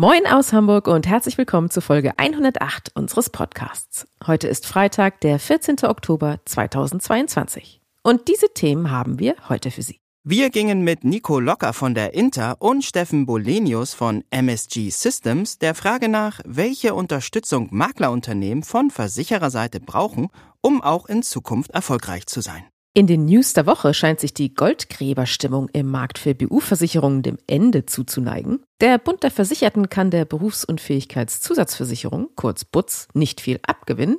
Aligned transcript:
Moin 0.00 0.28
aus 0.28 0.52
Hamburg 0.52 0.86
und 0.86 1.08
herzlich 1.08 1.38
willkommen 1.38 1.70
zu 1.70 1.80
Folge 1.80 2.16
108 2.16 2.92
unseres 2.94 3.30
Podcasts. 3.30 4.06
Heute 4.24 4.46
ist 4.46 4.64
Freitag, 4.64 5.20
der 5.22 5.40
14. 5.40 5.78
Oktober 5.82 6.38
2022. 6.44 7.80
Und 8.04 8.28
diese 8.28 8.54
Themen 8.54 8.92
haben 8.92 9.18
wir 9.18 9.34
heute 9.48 9.72
für 9.72 9.82
Sie. 9.82 9.98
Wir 10.22 10.50
gingen 10.50 10.82
mit 10.84 11.02
Nico 11.02 11.40
Locker 11.40 11.72
von 11.72 11.96
der 11.96 12.14
Inter 12.14 12.58
und 12.60 12.84
Steffen 12.84 13.26
Bolenius 13.26 13.92
von 13.92 14.22
MSG 14.30 14.90
Systems 14.90 15.58
der 15.58 15.74
Frage 15.74 16.08
nach, 16.08 16.42
welche 16.44 16.94
Unterstützung 16.94 17.66
Maklerunternehmen 17.72 18.62
von 18.62 18.92
Versichererseite 18.92 19.80
brauchen, 19.80 20.28
um 20.60 20.80
auch 20.80 21.06
in 21.06 21.24
Zukunft 21.24 21.72
erfolgreich 21.72 22.26
zu 22.26 22.40
sein. 22.40 22.62
In 22.98 23.06
den 23.06 23.26
News 23.26 23.52
der 23.52 23.66
Woche 23.66 23.94
scheint 23.94 24.18
sich 24.18 24.34
die 24.34 24.52
Goldgräberstimmung 24.52 25.68
im 25.68 25.88
Markt 25.88 26.18
für 26.18 26.34
BU-Versicherungen 26.34 27.22
dem 27.22 27.38
Ende 27.46 27.86
zuzuneigen. 27.86 28.64
Der 28.80 28.98
Bund 28.98 29.22
der 29.22 29.30
Versicherten 29.30 29.88
kann 29.88 30.10
der 30.10 30.24
Berufsunfähigkeitszusatzversicherung, 30.24 32.30
kurz 32.34 32.64
BUTZ, 32.64 33.06
nicht 33.14 33.40
viel 33.40 33.60
abgewinnen. 33.64 34.18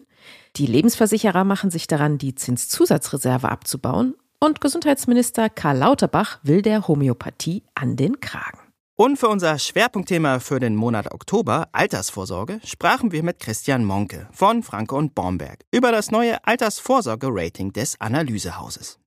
Die 0.55 0.65
Lebensversicherer 0.65 1.43
machen 1.43 1.71
sich 1.71 1.87
daran, 1.87 2.17
die 2.17 2.35
Zinszusatzreserve 2.35 3.49
abzubauen. 3.49 4.15
Und 4.39 4.61
Gesundheitsminister 4.61 5.49
Karl 5.49 5.79
Lauterbach 5.79 6.39
will 6.43 6.61
der 6.61 6.87
Homöopathie 6.87 7.63
an 7.75 7.97
den 7.97 8.21
Kragen. 8.21 8.68
Und 9.01 9.15
für 9.15 9.29
unser 9.29 9.57
Schwerpunktthema 9.57 10.41
für 10.41 10.59
den 10.59 10.75
Monat 10.75 11.13
Oktober, 11.13 11.69
Altersvorsorge, 11.71 12.59
sprachen 12.65 13.13
wir 13.13 13.23
mit 13.23 13.39
Christian 13.39 13.85
Monke 13.85 14.27
von 14.33 14.61
Franke 14.61 14.93
und 14.95 15.15
Bornberg 15.15 15.63
über 15.71 15.93
das 15.93 16.11
neue 16.11 16.45
Altersvorsorge-Rating 16.45 17.71
des 17.71 17.95
Analysehauses. 18.01 18.99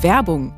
Werbung 0.00 0.54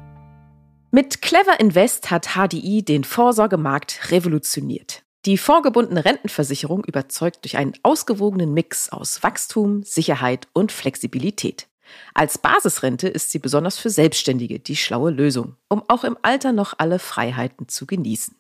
Mit 0.93 1.21
Clever 1.21 1.59
Invest 1.59 2.13
hat 2.13 2.37
HDI 2.37 2.85
den 2.85 3.03
Vorsorgemarkt 3.03 4.13
revolutioniert. 4.13 5.03
Die 5.27 5.37
vorgebundene 5.37 6.05
Rentenversicherung 6.05 6.85
überzeugt 6.85 7.43
durch 7.43 7.57
einen 7.57 7.73
ausgewogenen 7.83 8.55
Mix 8.55 8.89
aus 8.89 9.25
Wachstum, 9.25 9.83
Sicherheit 9.83 10.47
und 10.53 10.71
Flexibilität. 10.71 11.68
Als 12.15 12.39
Basisrente 12.39 13.09
ist 13.09 13.31
sie 13.31 13.39
besonders 13.39 13.79
für 13.79 13.91
Selbstständige 13.91 14.61
die 14.61 14.77
schlaue 14.77 15.11
Lösung, 15.11 15.57
um 15.69 15.83
auch 15.89 16.05
im 16.05 16.17
Alter 16.23 16.53
noch 16.53 16.75
alle 16.79 16.99
Freiheiten 16.99 17.69
zu 17.69 17.87
genießen. 17.87 18.37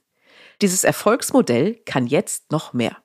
Dieses 0.60 0.84
Erfolgsmodell 0.84 1.76
kann 1.86 2.06
jetzt 2.06 2.50
noch 2.50 2.72
mehr. 2.72 2.96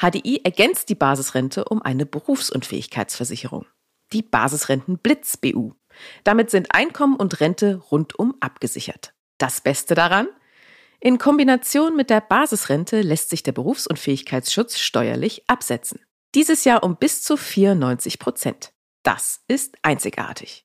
HDI 0.00 0.40
ergänzt 0.44 0.88
die 0.88 0.94
Basisrente 0.94 1.64
um 1.64 1.82
eine 1.82 2.06
Berufsunfähigkeitsversicherung. 2.06 3.66
Die 4.12 4.22
Basisrenten 4.22 4.98
Blitz 4.98 5.36
BU. 5.36 5.72
Damit 6.24 6.50
sind 6.50 6.74
Einkommen 6.74 7.16
und 7.16 7.40
Rente 7.40 7.76
rundum 7.76 8.34
abgesichert. 8.40 9.14
Das 9.38 9.60
Beste 9.60 9.94
daran? 9.94 10.28
In 11.00 11.18
Kombination 11.18 11.96
mit 11.96 12.10
der 12.10 12.20
Basisrente 12.20 13.00
lässt 13.00 13.30
sich 13.30 13.42
der 13.42 13.52
Berufsunfähigkeitsschutz 13.52 14.78
steuerlich 14.78 15.42
absetzen. 15.48 16.00
Dieses 16.34 16.64
Jahr 16.64 16.84
um 16.84 16.96
bis 16.96 17.22
zu 17.22 17.36
94 17.36 18.18
Prozent. 18.18 18.72
Das 19.02 19.40
ist 19.48 19.76
einzigartig. 19.82 20.64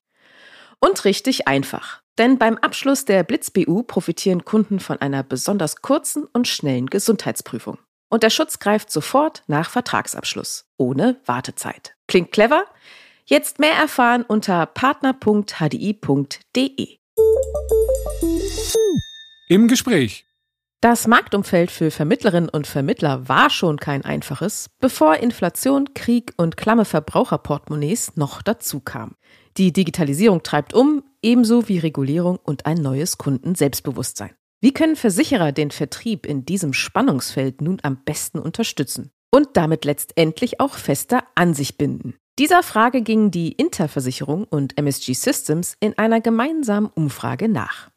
Und 0.80 1.04
richtig 1.04 1.48
einfach. 1.48 2.02
Denn 2.18 2.38
beim 2.38 2.56
Abschluss 2.58 3.04
der 3.04 3.22
Blitz-BU 3.24 3.82
profitieren 3.84 4.44
Kunden 4.44 4.80
von 4.80 5.00
einer 5.00 5.22
besonders 5.22 5.82
kurzen 5.82 6.24
und 6.24 6.48
schnellen 6.48 6.86
Gesundheitsprüfung. 6.86 7.78
Und 8.10 8.22
der 8.22 8.30
Schutz 8.30 8.58
greift 8.58 8.90
sofort 8.90 9.42
nach 9.46 9.70
Vertragsabschluss, 9.70 10.66
ohne 10.76 11.20
Wartezeit. 11.26 11.94
Klingt 12.06 12.32
clever? 12.32 12.64
Jetzt 13.26 13.58
mehr 13.58 13.74
erfahren 13.74 14.22
unter 14.22 14.66
partner.hdi.de. 14.66 15.38
Im 19.48 19.68
Gespräch. 19.68 20.27
Das 20.80 21.08
Marktumfeld 21.08 21.72
für 21.72 21.90
Vermittlerinnen 21.90 22.48
und 22.48 22.68
Vermittler 22.68 23.28
war 23.28 23.50
schon 23.50 23.78
kein 23.78 24.04
einfaches, 24.04 24.70
bevor 24.78 25.16
Inflation, 25.16 25.92
Krieg 25.92 26.34
und 26.36 26.56
klamme 26.56 26.84
Verbraucherportemonnaies 26.84 28.14
noch 28.14 28.42
dazu 28.42 28.78
kamen. 28.78 29.16
Die 29.56 29.72
Digitalisierung 29.72 30.44
treibt 30.44 30.74
um, 30.74 31.02
ebenso 31.20 31.68
wie 31.68 31.78
Regulierung 31.78 32.38
und 32.44 32.66
ein 32.66 32.76
neues 32.76 33.18
Kundenselbstbewusstsein. 33.18 34.30
Wie 34.60 34.72
können 34.72 34.94
Versicherer 34.94 35.50
den 35.50 35.72
Vertrieb 35.72 36.24
in 36.24 36.44
diesem 36.44 36.72
Spannungsfeld 36.72 37.60
nun 37.60 37.80
am 37.82 38.04
besten 38.04 38.38
unterstützen 38.38 39.10
und 39.32 39.48
damit 39.54 39.84
letztendlich 39.84 40.60
auch 40.60 40.74
fester 40.74 41.24
an 41.34 41.54
sich 41.54 41.76
binden? 41.76 42.14
Dieser 42.38 42.62
Frage 42.62 43.02
gingen 43.02 43.32
die 43.32 43.50
Interversicherung 43.50 44.44
und 44.44 44.78
MSG 44.78 45.14
Systems 45.14 45.74
in 45.80 45.98
einer 45.98 46.20
gemeinsamen 46.20 46.86
Umfrage 46.86 47.48
nach. 47.48 47.90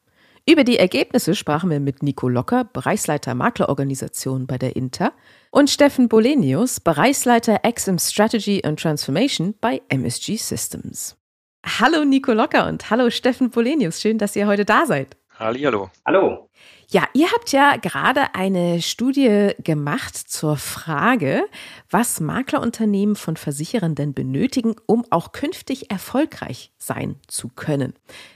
Über 0.49 0.63
die 0.63 0.77
Ergebnisse 0.77 1.35
sprachen 1.35 1.69
wir 1.69 1.79
mit 1.79 2.01
Nico 2.01 2.27
Locker, 2.27 2.63
Bereichsleiter 2.63 3.35
Maklerorganisation 3.35 4.47
bei 4.47 4.57
der 4.57 4.75
Inter, 4.75 5.13
und 5.51 5.69
Steffen 5.69 6.09
Bolenius, 6.09 6.79
Bereichsleiter 6.79 7.59
XM 7.59 7.99
Strategy 7.99 8.61
and 8.63 8.79
Transformation 8.79 9.53
bei 9.61 9.81
MSG 9.89 10.37
Systems. 10.37 11.15
Hallo 11.63 12.05
Nico 12.05 12.33
Locker 12.33 12.67
und 12.67 12.89
hallo 12.89 13.11
Steffen 13.11 13.51
Bolenius, 13.51 14.01
schön, 14.01 14.17
dass 14.17 14.35
ihr 14.35 14.47
heute 14.47 14.65
da 14.65 14.87
seid. 14.87 15.15
Hallihallo. 15.41 15.89
Hallo. 16.05 16.49
Ja, 16.89 17.05
ihr 17.13 17.31
habt 17.31 17.51
ja 17.51 17.77
gerade 17.77 18.35
eine 18.35 18.79
Studie 18.79 19.53
gemacht 19.63 20.15
zur 20.15 20.55
Frage, 20.55 21.45
was 21.89 22.19
Maklerunternehmen 22.19 23.15
von 23.15 23.37
Versicherern 23.37 23.95
denn 23.95 24.13
benötigen, 24.13 24.75
um 24.85 25.03
auch 25.09 25.31
künftig 25.31 25.89
erfolgreich 25.89 26.71
sein 26.77 27.15
zu 27.27 27.47
können. 27.47 27.95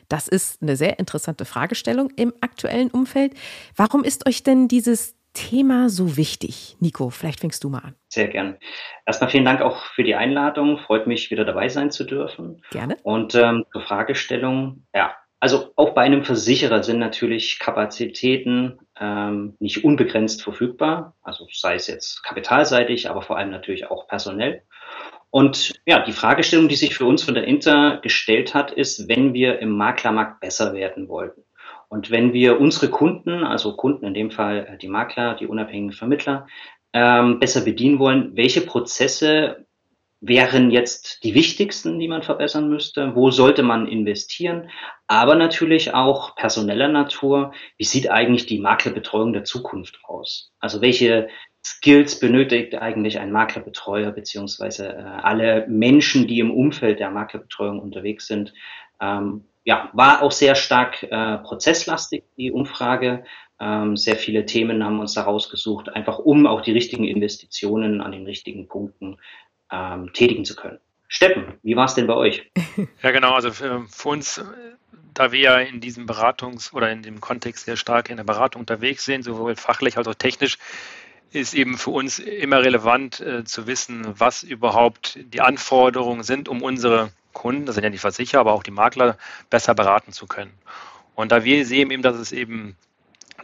Das 0.10 0.28
ist 0.28 0.64
eine 0.64 0.76
sehr 0.78 0.98
interessante 0.98 1.46
Fragestellung 1.46 2.10
im 2.16 2.34
aktuellen 2.42 2.90
Umfeld. 2.90 3.34
Warum 3.76 4.04
ist 4.04 4.28
euch 4.28 4.42
denn 4.42 4.68
dieses 4.68 5.16
Thema 5.34 5.90
so 5.90 6.18
wichtig? 6.18 6.76
Nico, 6.80 7.12
vielleicht 7.12 7.42
fängst 7.42 7.64
du 7.64 7.70
mal 7.70 7.84
an. 7.84 7.96
Sehr 8.08 8.30
gern. 8.30 8.58
Erstmal 9.06 9.30
vielen 9.30 9.46
Dank 9.46 9.62
auch 9.62 9.86
für 9.94 10.04
die 10.04 10.16
Einladung. 10.16 10.80
Freut 10.80 11.06
mich, 11.06 11.30
wieder 11.30 11.46
dabei 11.46 11.70
sein 11.70 11.92
zu 11.92 12.04
dürfen. 12.04 12.64
Gerne. 12.72 12.98
Und 13.04 13.36
ähm, 13.36 13.64
zur 13.72 13.82
Fragestellung, 13.82 14.88
ja, 14.96 15.14
also 15.46 15.72
auch 15.76 15.92
bei 15.92 16.02
einem 16.02 16.24
Versicherer 16.24 16.82
sind 16.82 16.98
natürlich 16.98 17.60
Kapazitäten 17.60 18.80
ähm, 19.00 19.56
nicht 19.60 19.86
unbegrenzt 19.86 20.42
verfügbar, 20.42 21.14
also 21.22 21.46
sei 21.54 21.76
es 21.76 21.86
jetzt 21.86 22.24
kapitalseitig, 22.24 23.12
aber 23.12 23.22
vor 23.22 23.38
allem 23.38 23.52
natürlich 23.52 23.92
auch 23.92 24.08
personell. 24.08 24.64
Und 25.30 25.74
ja, 25.86 26.04
die 26.04 26.14
Fragestellung, 26.14 26.68
die 26.68 26.76
sich 26.76 26.96
für 26.96 27.06
uns 27.06 27.22
von 27.22 27.36
der 27.36 27.44
Inter 27.44 28.00
gestellt 28.02 28.56
hat, 28.56 28.72
ist, 28.72 29.08
wenn 29.08 29.36
wir 29.36 29.60
im 29.60 29.70
Maklermarkt 29.70 30.40
besser 30.40 30.74
werden 30.74 31.10
wollten. 31.10 31.44
Und 31.90 32.10
wenn 32.10 32.34
wir 32.34 32.60
unsere 32.60 32.90
Kunden, 32.90 33.44
also 33.44 33.76
Kunden 33.76 34.08
in 34.08 34.16
dem 34.16 34.32
Fall 34.32 34.66
äh, 34.66 34.78
die 34.80 34.88
Makler, 34.88 35.36
die 35.36 35.46
unabhängigen 35.46 35.92
Vermittler, 35.92 36.48
ähm, 36.92 37.40
besser 37.40 37.62
bedienen 37.62 38.00
wollen, 38.00 38.36
welche 38.36 38.62
Prozesse 38.62 39.65
wären 40.28 40.72
jetzt 40.72 41.24
die 41.24 41.36
wichtigsten, 41.36 42.00
die 42.00 42.08
man 42.08 42.24
verbessern 42.24 42.70
müsste? 42.70 43.16
Wo 43.16 43.32
sollte 43.32 43.64
man 43.64 43.88
investieren? 43.88 44.70
Aber 45.08 45.36
natürlich 45.36 45.94
auch 45.94 46.36
personeller 46.36 46.88
Natur. 46.88 47.54
Wie 47.78 47.84
sieht 47.84 48.10
eigentlich 48.10 48.46
die 48.46 48.60
Maklerbetreuung 48.60 49.34
der 49.34 49.44
Zukunft 49.44 50.00
aus? 50.04 50.52
Also 50.60 50.82
welche 50.82 51.28
Skills 51.64 52.20
benötigt 52.20 52.76
eigentlich 52.76 53.20
ein 53.20 53.32
Maklerbetreuer 53.32 54.12
beziehungsweise 54.12 54.90
äh, 54.90 55.02
alle 55.02 55.66
Menschen, 55.68 56.28
die 56.28 56.40
im 56.40 56.52
Umfeld 56.52 57.00
der 57.00 57.12
Maklerbetreuung 57.12 57.80
unterwegs 57.80 58.28
sind? 58.28 58.54
Ähm, 59.02 59.46
ja, 59.64 59.90
war 59.94 60.22
auch 60.22 60.32
sehr 60.32 60.56
stark 60.56 61.04
äh, 61.04 61.38
prozesslastig, 61.40 62.24
die 62.38 62.52
Umfrage. 62.52 63.24
Ähm, 63.60 63.96
sehr 63.96 64.16
viele 64.16 64.46
Themen 64.46 64.84
haben 64.84 65.00
uns 65.00 65.14
da 65.14 65.24
rausgesucht, 65.24 65.90
einfach 65.90 66.20
um 66.20 66.46
auch 66.46 66.62
die 66.62 66.74
richtigen 66.74 67.06
Investitionen 67.06 68.02
an 68.02 68.12
den 68.12 68.26
richtigen 68.26 68.68
Punkten 68.68 69.18
ähm, 69.72 70.12
tätigen 70.14 70.46
zu 70.46 70.56
können. 70.56 70.80
Steppen, 71.08 71.54
wie 71.64 71.76
war 71.76 71.86
es 71.86 71.96
denn 71.96 72.08
bei 72.08 72.16
euch? 72.16 72.52
Ja, 73.02 73.12
genau. 73.12 73.34
Also 73.34 73.52
für, 73.52 73.86
für, 73.88 74.10
uns, 74.10 74.44
da 75.14 75.32
wir 75.32 75.40
ja 75.40 75.58
in 75.60 75.80
diesem 75.80 76.08
Beratungs- 76.08 76.74
oder 76.74 76.92
in 76.92 77.04
dem 77.04 77.22
Kontext 77.22 77.66
sehr 77.66 77.78
stark 77.78 78.10
in 78.10 78.18
der 78.18 78.24
Beratung 78.24 78.62
unterwegs 78.62 79.06
sind, 79.06 79.24
sowohl 79.24 79.56
fachlich 79.56 79.98
als 79.98 80.08
auch 80.08 80.16
technisch, 80.16 80.58
ist 81.32 81.54
eben 81.54 81.78
für 81.78 81.92
uns 81.92 82.20
immer 82.20 82.64
relevant 82.64 83.20
äh, 83.20 83.44
zu 83.44 83.68
wissen, 83.68 84.06
was 84.20 84.44
überhaupt 84.44 85.20
die 85.22 85.42
Anforderungen 85.42 86.24
sind, 86.24 86.50
um 86.50 86.62
unsere 86.62 87.12
Kunden, 87.34 87.66
das 87.66 87.76
sind 87.76 87.84
ja 87.84 87.90
die 87.90 87.98
Versicherer, 87.98 88.42
aber 88.42 88.54
auch 88.54 88.64
die 88.64 88.72
Makler, 88.72 89.18
besser 89.50 89.76
beraten 89.76 90.12
zu 90.12 90.28
können. 90.28 90.54
Und 91.16 91.32
da 91.32 91.44
wir 91.44 91.66
sehen 91.66 91.92
eben, 91.92 92.02
dass 92.02 92.18
es 92.18 92.32
eben 92.32 92.76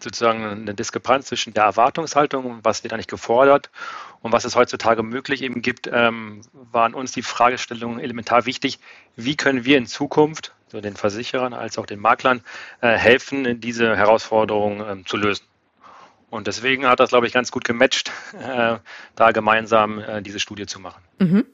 sozusagen 0.03 0.44
eine 0.44 0.74
Diskrepanz 0.74 1.27
zwischen 1.27 1.53
der 1.53 1.63
Erwartungshaltung, 1.63 2.59
was 2.63 2.83
wird 2.83 2.94
eigentlich 2.94 3.07
gefordert, 3.07 3.69
und 4.21 4.31
was 4.31 4.45
es 4.45 4.56
heutzutage 4.56 5.03
möglich 5.03 5.42
eben 5.42 5.62
gibt, 5.62 5.89
ähm, 5.92 6.42
waren 6.71 6.94
uns 6.94 7.12
die 7.12 7.24
Fragestellungen 7.24 8.00
elementar 8.00 8.45
wichtig. 8.45 8.80
Wie 9.15 9.36
können 9.36 9.65
wir 9.65 9.77
in 9.77 9.88
Zukunft, 9.88 10.53
so 10.68 10.80
den 10.80 10.95
Versicherern 10.95 11.53
als 11.53 11.77
auch 11.77 11.86
den 11.86 12.00
Maklern, 12.00 12.42
äh, 12.81 12.95
helfen, 12.95 13.59
diese 13.59 13.95
Herausforderungen 13.98 14.86
ähm, 14.88 15.06
zu 15.06 15.18
lösen? 15.18 15.45
Und 16.30 16.48
deswegen 16.48 16.88
hat 16.88 17.00
das, 17.00 17.09
glaube 17.09 17.27
ich, 17.27 17.33
ganz 17.33 17.51
gut 17.51 17.65
gematcht, 17.65 18.12
äh, 18.39 18.77
da 19.15 19.31
gemeinsam 19.31 20.00
äh, 20.00 20.21
diese 20.21 20.39
Studie 20.39 20.65
zu 20.65 20.80
machen. 20.80 21.01
Mhm. 21.19 21.45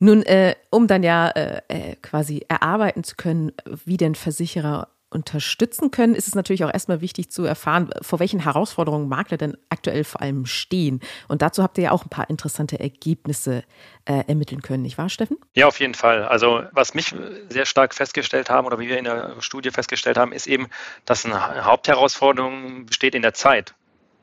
Nun, 0.00 0.22
äh, 0.24 0.56
um 0.70 0.88
dann 0.88 1.04
ja 1.04 1.28
äh, 1.28 1.62
äh, 1.68 1.96
quasi 2.02 2.44
erarbeiten 2.48 3.04
zu 3.04 3.14
können, 3.14 3.52
wie 3.84 3.96
denn 3.96 4.16
Versicherer 4.16 4.88
unterstützen 5.12 5.90
können, 5.90 6.14
ist 6.14 6.28
es 6.28 6.34
natürlich 6.34 6.64
auch 6.64 6.72
erstmal 6.72 7.00
wichtig 7.00 7.30
zu 7.30 7.44
erfahren, 7.44 7.90
vor 8.00 8.20
welchen 8.20 8.40
Herausforderungen 8.40 9.08
Makler 9.08 9.36
denn 9.36 9.56
aktuell 9.68 10.04
vor 10.04 10.20
allem 10.20 10.46
stehen. 10.46 11.00
Und 11.28 11.42
dazu 11.42 11.62
habt 11.62 11.78
ihr 11.78 11.84
ja 11.84 11.90
auch 11.92 12.04
ein 12.04 12.08
paar 12.08 12.28
interessante 12.30 12.80
Ergebnisse 12.80 13.64
äh, 14.04 14.24
ermitteln 14.26 14.62
können, 14.62 14.82
nicht 14.82 14.98
wahr, 14.98 15.08
Steffen? 15.08 15.38
Ja, 15.54 15.68
auf 15.68 15.80
jeden 15.80 15.94
Fall. 15.94 16.24
Also 16.24 16.62
was 16.72 16.94
mich 16.94 17.14
sehr 17.48 17.66
stark 17.66 17.94
festgestellt 17.94 18.50
haben 18.50 18.66
oder 18.66 18.78
wie 18.78 18.88
wir 18.88 18.98
in 18.98 19.04
der 19.04 19.36
Studie 19.40 19.70
festgestellt 19.70 20.16
haben, 20.16 20.32
ist 20.32 20.46
eben, 20.46 20.68
dass 21.04 21.24
eine 21.24 21.64
Hauptherausforderung 21.64 22.86
besteht 22.86 23.14
in 23.14 23.22
der 23.22 23.34
Zeit. 23.34 23.74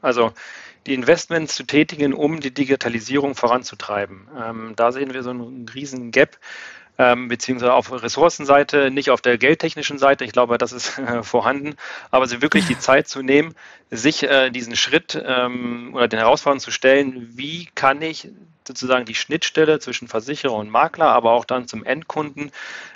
Also 0.02 0.34
die 0.88 0.94
Investments 0.94 1.56
zu 1.56 1.64
tätigen, 1.64 2.14
um 2.14 2.40
die 2.40 2.54
Digitalisierung 2.54 3.36
voranzutreiben. 3.36 4.28
Ähm, 4.38 4.74
da 4.76 4.92
sehen 4.92 5.14
wir 5.14 5.24
so 5.24 5.30
einen 5.30 5.68
riesen 5.70 6.12
Gap 6.12 6.38
ähm, 7.00 7.30
beziehungsweise 7.30 7.74
auf 7.74 7.92
Ressourcenseite, 7.92 8.92
nicht 8.92 9.10
auf 9.10 9.22
der 9.22 9.38
geldtechnischen 9.38 9.98
Seite. 9.98 10.26
Ich 10.26 10.34
glaube, 10.34 10.58
das 10.58 10.74
ist 10.74 11.00
äh, 11.00 11.24
vorhanden. 11.24 11.76
Aber 12.12 12.28
sie 12.28 12.42
wirklich 12.42 12.68
die 12.68 12.78
Zeit 12.78 13.08
zu 13.08 13.24
nehmen, 13.24 13.56
sich 13.90 14.24
äh, 14.24 14.52
diesen 14.52 14.76
Schritt 14.76 15.20
ähm, 15.26 15.94
oder 15.96 16.10
den 16.10 16.20
Herausforderungen 16.20 16.60
zu 16.60 16.72
stellen, 16.72 17.30
wie 17.36 17.70
kann 17.74 18.02
ich 18.02 18.30
sozusagen 18.68 19.06
die 19.06 19.16
Schnittstelle 19.16 19.80
zwischen 19.80 20.08
Versicherer 20.08 20.54
und 20.54 20.70
Makler, 20.70 21.08
aber 21.08 21.32
auch 21.32 21.46
dann 21.46 21.68
zum 21.68 21.84
Endkunden 21.84 22.52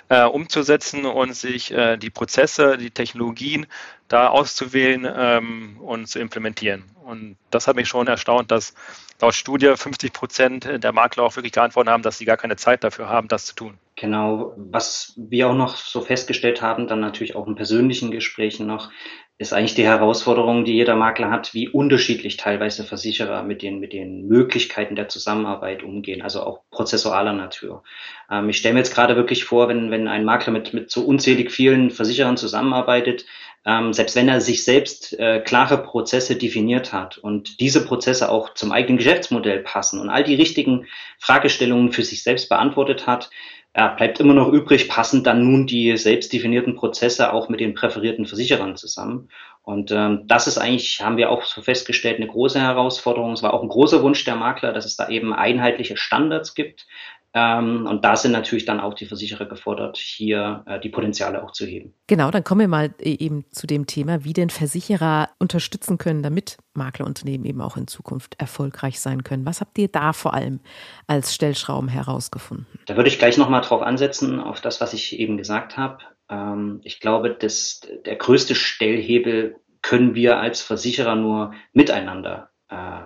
äh, 0.08 0.22
umzusetzen 0.22 1.04
und 1.06 1.34
sich 1.34 1.72
äh, 1.72 1.96
die 1.96 2.10
Prozesse, 2.10 2.76
die 2.76 2.90
Technologien 2.90 3.66
da 4.14 4.28
auszuwählen 4.28 5.06
ähm, 5.16 5.76
und 5.80 6.06
zu 6.06 6.20
implementieren. 6.20 6.84
Und 7.04 7.36
das 7.50 7.66
hat 7.66 7.76
mich 7.76 7.88
schon 7.88 8.06
erstaunt, 8.06 8.50
dass 8.50 8.74
laut 9.20 9.34
Studie 9.34 9.72
50 9.76 10.12
Prozent 10.12 10.68
der 10.82 10.92
Makler 10.92 11.24
auch 11.24 11.36
wirklich 11.36 11.52
geantwortet 11.52 11.92
haben, 11.92 12.02
dass 12.02 12.18
sie 12.18 12.24
gar 12.24 12.36
keine 12.36 12.56
Zeit 12.56 12.84
dafür 12.84 13.08
haben, 13.08 13.28
das 13.28 13.46
zu 13.46 13.54
tun. 13.54 13.78
Genau, 13.96 14.54
was 14.56 15.14
wir 15.16 15.48
auch 15.48 15.54
noch 15.54 15.76
so 15.76 16.00
festgestellt 16.00 16.62
haben, 16.62 16.86
dann 16.86 17.00
natürlich 17.00 17.34
auch 17.36 17.46
in 17.46 17.54
persönlichen 17.56 18.10
Gesprächen 18.10 18.66
noch, 18.66 18.90
ist 19.36 19.52
eigentlich 19.52 19.74
die 19.74 19.84
Herausforderung, 19.84 20.64
die 20.64 20.74
jeder 20.74 20.94
Makler 20.94 21.30
hat, 21.30 21.54
wie 21.54 21.68
unterschiedlich 21.68 22.36
teilweise 22.36 22.84
Versicherer 22.84 23.42
mit 23.42 23.62
den, 23.62 23.80
mit 23.80 23.92
den 23.92 24.28
Möglichkeiten 24.28 24.94
der 24.94 25.08
Zusammenarbeit 25.08 25.82
umgehen, 25.82 26.22
also 26.22 26.42
auch 26.42 26.60
prozessualer 26.70 27.32
Natur. 27.32 27.82
Ähm, 28.30 28.48
ich 28.48 28.58
stelle 28.58 28.74
mir 28.74 28.80
jetzt 28.80 28.94
gerade 28.94 29.16
wirklich 29.16 29.44
vor, 29.44 29.68
wenn, 29.68 29.90
wenn 29.90 30.06
ein 30.06 30.24
Makler 30.24 30.52
mit, 30.52 30.72
mit 30.72 30.90
so 30.90 31.04
unzählig 31.04 31.50
vielen 31.50 31.90
Versicherern 31.90 32.36
zusammenarbeitet, 32.36 33.26
ähm, 33.66 33.92
selbst 33.92 34.16
wenn 34.16 34.28
er 34.28 34.40
sich 34.40 34.64
selbst 34.64 35.18
äh, 35.18 35.40
klare 35.40 35.78
Prozesse 35.78 36.36
definiert 36.36 36.92
hat 36.92 37.18
und 37.18 37.60
diese 37.60 37.84
Prozesse 37.84 38.30
auch 38.30 38.54
zum 38.54 38.72
eigenen 38.72 38.98
Geschäftsmodell 38.98 39.60
passen 39.60 40.00
und 40.00 40.10
all 40.10 40.24
die 40.24 40.34
richtigen 40.34 40.86
Fragestellungen 41.18 41.92
für 41.92 42.02
sich 42.02 42.22
selbst 42.22 42.48
beantwortet 42.48 43.06
hat, 43.06 43.30
ja, 43.76 43.88
bleibt 43.88 44.20
immer 44.20 44.34
noch 44.34 44.52
übrig, 44.52 44.88
passen 44.88 45.24
dann 45.24 45.42
nun 45.42 45.66
die 45.66 45.96
selbst 45.96 46.32
definierten 46.32 46.76
Prozesse 46.76 47.32
auch 47.32 47.48
mit 47.48 47.58
den 47.58 47.74
präferierten 47.74 48.24
Versicherern 48.24 48.76
zusammen. 48.76 49.28
Und 49.62 49.90
ähm, 49.90 50.24
das 50.26 50.46
ist 50.46 50.58
eigentlich, 50.58 51.00
haben 51.00 51.16
wir 51.16 51.30
auch 51.30 51.42
so 51.42 51.60
festgestellt, 51.62 52.18
eine 52.18 52.26
große 52.26 52.60
Herausforderung. 52.60 53.32
Es 53.32 53.42
war 53.42 53.54
auch 53.54 53.62
ein 53.62 53.68
großer 53.68 54.02
Wunsch 54.02 54.24
der 54.24 54.36
Makler, 54.36 54.72
dass 54.72 54.84
es 54.84 54.94
da 54.94 55.08
eben 55.08 55.32
einheitliche 55.32 55.96
Standards 55.96 56.54
gibt, 56.54 56.86
und 57.36 58.04
da 58.04 58.14
sind 58.14 58.30
natürlich 58.30 58.64
dann 58.64 58.78
auch 58.78 58.94
die 58.94 59.06
Versicherer 59.06 59.46
gefordert, 59.46 59.96
hier 59.96 60.62
äh, 60.66 60.78
die 60.78 60.88
Potenziale 60.88 61.42
auch 61.42 61.50
zu 61.50 61.66
heben. 61.66 61.92
Genau, 62.06 62.30
dann 62.30 62.44
kommen 62.44 62.60
wir 62.60 62.68
mal 62.68 62.94
äh, 63.00 63.16
eben 63.18 63.44
zu 63.50 63.66
dem 63.66 63.86
Thema, 63.86 64.22
wie 64.22 64.32
denn 64.32 64.50
Versicherer 64.50 65.30
unterstützen 65.40 65.98
können, 65.98 66.22
damit 66.22 66.58
Maklerunternehmen 66.74 67.44
eben 67.44 67.60
auch 67.60 67.76
in 67.76 67.88
Zukunft 67.88 68.40
erfolgreich 68.40 69.00
sein 69.00 69.24
können. 69.24 69.44
Was 69.46 69.60
habt 69.60 69.76
ihr 69.78 69.88
da 69.88 70.12
vor 70.12 70.32
allem 70.32 70.60
als 71.08 71.34
Stellschrauben 71.34 71.88
herausgefunden? 71.88 72.66
Da 72.86 72.94
würde 72.94 73.08
ich 73.08 73.18
gleich 73.18 73.36
nochmal 73.36 73.62
drauf 73.62 73.82
ansetzen, 73.82 74.38
auf 74.38 74.60
das, 74.60 74.80
was 74.80 74.92
ich 74.92 75.18
eben 75.18 75.36
gesagt 75.36 75.76
habe. 75.76 75.98
Ähm, 76.28 76.80
ich 76.84 77.00
glaube, 77.00 77.30
dass 77.30 77.80
der 78.06 78.14
größte 78.14 78.54
Stellhebel 78.54 79.56
können 79.82 80.14
wir 80.14 80.38
als 80.38 80.62
Versicherer 80.62 81.16
nur 81.16 81.52
miteinander 81.72 82.50
äh, 82.68 83.00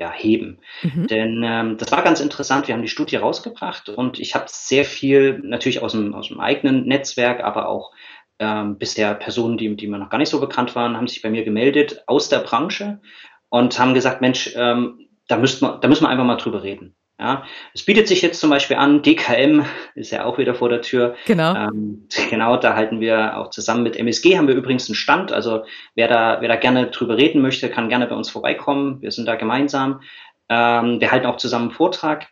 ja, 0.00 0.10
heben. 0.10 0.58
Mhm. 0.82 1.06
Denn 1.08 1.42
ähm, 1.44 1.76
das 1.76 1.92
war 1.92 2.02
ganz 2.02 2.20
interessant. 2.20 2.66
Wir 2.66 2.74
haben 2.74 2.80
die 2.80 2.88
Studie 2.88 3.16
rausgebracht 3.16 3.90
und 3.90 4.18
ich 4.18 4.34
habe 4.34 4.46
sehr 4.48 4.86
viel 4.86 5.40
natürlich 5.44 5.82
aus 5.82 5.92
dem, 5.92 6.14
aus 6.14 6.28
dem 6.28 6.40
eigenen 6.40 6.86
Netzwerk, 6.86 7.44
aber 7.44 7.68
auch 7.68 7.92
ähm, 8.38 8.78
bisher 8.78 9.14
Personen, 9.14 9.58
die, 9.58 9.76
die 9.76 9.86
mir 9.86 9.98
noch 9.98 10.08
gar 10.08 10.16
nicht 10.16 10.30
so 10.30 10.40
bekannt 10.40 10.74
waren, 10.74 10.96
haben 10.96 11.06
sich 11.06 11.20
bei 11.20 11.28
mir 11.28 11.44
gemeldet 11.44 12.02
aus 12.06 12.30
der 12.30 12.38
Branche 12.38 13.02
und 13.50 13.78
haben 13.78 13.92
gesagt, 13.92 14.22
Mensch, 14.22 14.54
ähm, 14.56 15.06
da, 15.28 15.36
müsst 15.36 15.60
man, 15.60 15.82
da 15.82 15.88
müssen 15.88 16.04
wir 16.04 16.08
einfach 16.08 16.24
mal 16.24 16.36
drüber 16.36 16.62
reden. 16.62 16.96
Ja, 17.20 17.44
es 17.74 17.84
bietet 17.84 18.08
sich 18.08 18.22
jetzt 18.22 18.40
zum 18.40 18.48
Beispiel 18.48 18.78
an, 18.78 19.02
DKM 19.02 19.66
ist 19.94 20.10
ja 20.10 20.24
auch 20.24 20.38
wieder 20.38 20.54
vor 20.54 20.70
der 20.70 20.80
Tür. 20.80 21.16
Genau. 21.26 21.54
Ähm, 21.54 22.08
genau, 22.30 22.56
da 22.56 22.74
halten 22.74 23.00
wir 23.00 23.36
auch 23.36 23.50
zusammen 23.50 23.82
mit 23.82 23.94
MSG 23.94 24.38
haben 24.38 24.48
wir 24.48 24.54
übrigens 24.54 24.88
einen 24.88 24.96
Stand. 24.96 25.30
Also 25.30 25.64
wer 25.94 26.08
da, 26.08 26.38
wer 26.40 26.48
da 26.48 26.56
gerne 26.56 26.86
drüber 26.86 27.18
reden 27.18 27.42
möchte, 27.42 27.68
kann 27.68 27.90
gerne 27.90 28.06
bei 28.06 28.16
uns 28.16 28.30
vorbeikommen. 28.30 29.02
Wir 29.02 29.10
sind 29.10 29.26
da 29.26 29.34
gemeinsam. 29.34 30.00
Ähm, 30.48 30.98
wir 30.98 31.12
halten 31.12 31.26
auch 31.26 31.36
zusammen 31.36 31.66
einen 31.66 31.74
Vortrag. 31.74 32.28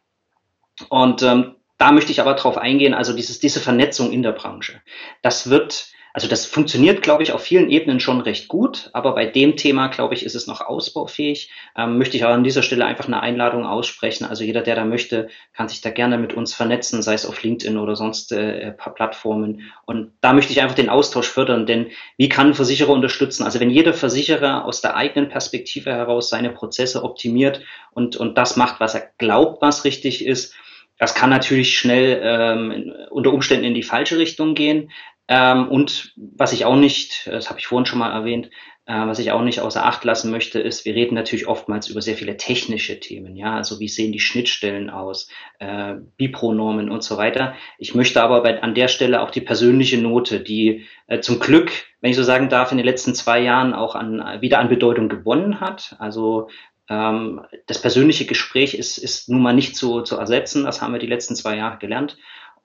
Und 0.88 1.22
ähm, 1.22 1.56
da 1.76 1.92
möchte 1.92 2.10
ich 2.10 2.22
aber 2.22 2.32
drauf 2.32 2.56
eingehen, 2.56 2.94
also 2.94 3.14
dieses, 3.14 3.40
diese 3.40 3.60
Vernetzung 3.60 4.10
in 4.10 4.22
der 4.22 4.32
Branche. 4.32 4.80
Das 5.20 5.50
wird 5.50 5.88
also 6.12 6.26
das 6.26 6.46
funktioniert, 6.46 7.02
glaube 7.02 7.22
ich, 7.22 7.32
auf 7.32 7.42
vielen 7.42 7.70
Ebenen 7.70 8.00
schon 8.00 8.20
recht 8.20 8.48
gut, 8.48 8.90
aber 8.92 9.14
bei 9.14 9.26
dem 9.26 9.56
Thema, 9.56 9.88
glaube 9.88 10.14
ich, 10.14 10.24
ist 10.24 10.34
es 10.34 10.46
noch 10.46 10.60
ausbaufähig. 10.60 11.50
Ähm, 11.76 11.98
möchte 11.98 12.16
ich 12.16 12.24
auch 12.24 12.30
an 12.30 12.44
dieser 12.44 12.62
Stelle 12.62 12.86
einfach 12.86 13.06
eine 13.06 13.20
Einladung 13.20 13.66
aussprechen. 13.66 14.24
Also 14.24 14.44
jeder, 14.44 14.62
der 14.62 14.74
da 14.74 14.84
möchte, 14.84 15.28
kann 15.52 15.68
sich 15.68 15.80
da 15.80 15.90
gerne 15.90 16.18
mit 16.18 16.34
uns 16.34 16.54
vernetzen, 16.54 17.02
sei 17.02 17.14
es 17.14 17.26
auf 17.26 17.42
LinkedIn 17.42 17.78
oder 17.78 17.96
sonst 17.96 18.32
äh, 18.32 18.72
paar 18.72 18.94
Plattformen. 18.94 19.70
Und 19.86 20.12
da 20.20 20.32
möchte 20.32 20.52
ich 20.52 20.62
einfach 20.62 20.76
den 20.76 20.88
Austausch 20.88 21.28
fördern, 21.28 21.66
denn 21.66 21.88
wie 22.16 22.28
kann 22.28 22.48
ein 22.48 22.54
Versicherer 22.54 22.92
unterstützen? 22.92 23.44
Also 23.44 23.60
wenn 23.60 23.70
jeder 23.70 23.92
Versicherer 23.92 24.64
aus 24.64 24.80
der 24.80 24.96
eigenen 24.96 25.28
Perspektive 25.28 25.90
heraus 25.90 26.30
seine 26.30 26.50
Prozesse 26.50 27.02
optimiert 27.02 27.60
und, 27.92 28.16
und 28.16 28.38
das 28.38 28.56
macht, 28.56 28.80
was 28.80 28.94
er 28.94 29.10
glaubt, 29.18 29.62
was 29.62 29.84
richtig 29.84 30.24
ist, 30.24 30.54
das 30.98 31.14
kann 31.14 31.30
natürlich 31.30 31.78
schnell 31.78 32.20
ähm, 32.22 32.92
unter 33.10 33.32
Umständen 33.32 33.64
in 33.64 33.74
die 33.74 33.84
falsche 33.84 34.18
Richtung 34.18 34.54
gehen. 34.54 34.90
Ähm, 35.28 35.68
und 35.68 36.14
was 36.16 36.52
ich 36.52 36.64
auch 36.64 36.76
nicht, 36.76 37.26
das 37.26 37.50
habe 37.50 37.58
ich 37.58 37.66
vorhin 37.66 37.86
schon 37.86 37.98
mal 37.98 38.12
erwähnt, 38.12 38.50
äh, 38.86 39.06
was 39.06 39.18
ich 39.18 39.30
auch 39.30 39.42
nicht 39.42 39.60
außer 39.60 39.84
Acht 39.84 40.02
lassen 40.04 40.30
möchte, 40.30 40.58
ist, 40.58 40.86
wir 40.86 40.94
reden 40.94 41.14
natürlich 41.14 41.46
oftmals 41.46 41.88
über 41.88 42.00
sehr 42.00 42.16
viele 42.16 42.38
technische 42.38 42.98
Themen, 42.98 43.36
ja, 43.36 43.54
also 43.54 43.78
wie 43.80 43.88
sehen 43.88 44.12
die 44.12 44.20
Schnittstellen 44.20 44.88
aus, 44.88 45.28
äh, 45.58 45.96
Bipronormen 46.16 46.90
und 46.90 47.04
so 47.04 47.18
weiter. 47.18 47.54
Ich 47.76 47.94
möchte 47.94 48.22
aber 48.22 48.42
bei, 48.42 48.62
an 48.62 48.74
der 48.74 48.88
Stelle 48.88 49.20
auch 49.20 49.30
die 49.30 49.42
persönliche 49.42 49.98
Note, 49.98 50.40
die 50.40 50.86
äh, 51.06 51.20
zum 51.20 51.38
Glück, 51.38 51.70
wenn 52.00 52.10
ich 52.10 52.16
so 52.16 52.22
sagen 52.22 52.48
darf, 52.48 52.72
in 52.72 52.78
den 52.78 52.86
letzten 52.86 53.14
zwei 53.14 53.40
Jahren 53.40 53.74
auch 53.74 53.94
an, 53.94 54.40
wieder 54.40 54.58
an 54.58 54.70
Bedeutung 54.70 55.10
gewonnen 55.10 55.60
hat. 55.60 55.94
Also 55.98 56.48
ähm, 56.88 57.42
das 57.66 57.82
persönliche 57.82 58.24
Gespräch 58.24 58.72
ist, 58.72 58.96
ist 58.96 59.28
nun 59.28 59.42
mal 59.42 59.52
nicht 59.52 59.76
zu, 59.76 60.00
zu 60.00 60.16
ersetzen. 60.16 60.64
Das 60.64 60.80
haben 60.80 60.94
wir 60.94 61.00
die 61.00 61.06
letzten 61.06 61.36
zwei 61.36 61.56
Jahre 61.56 61.76
gelernt. 61.76 62.16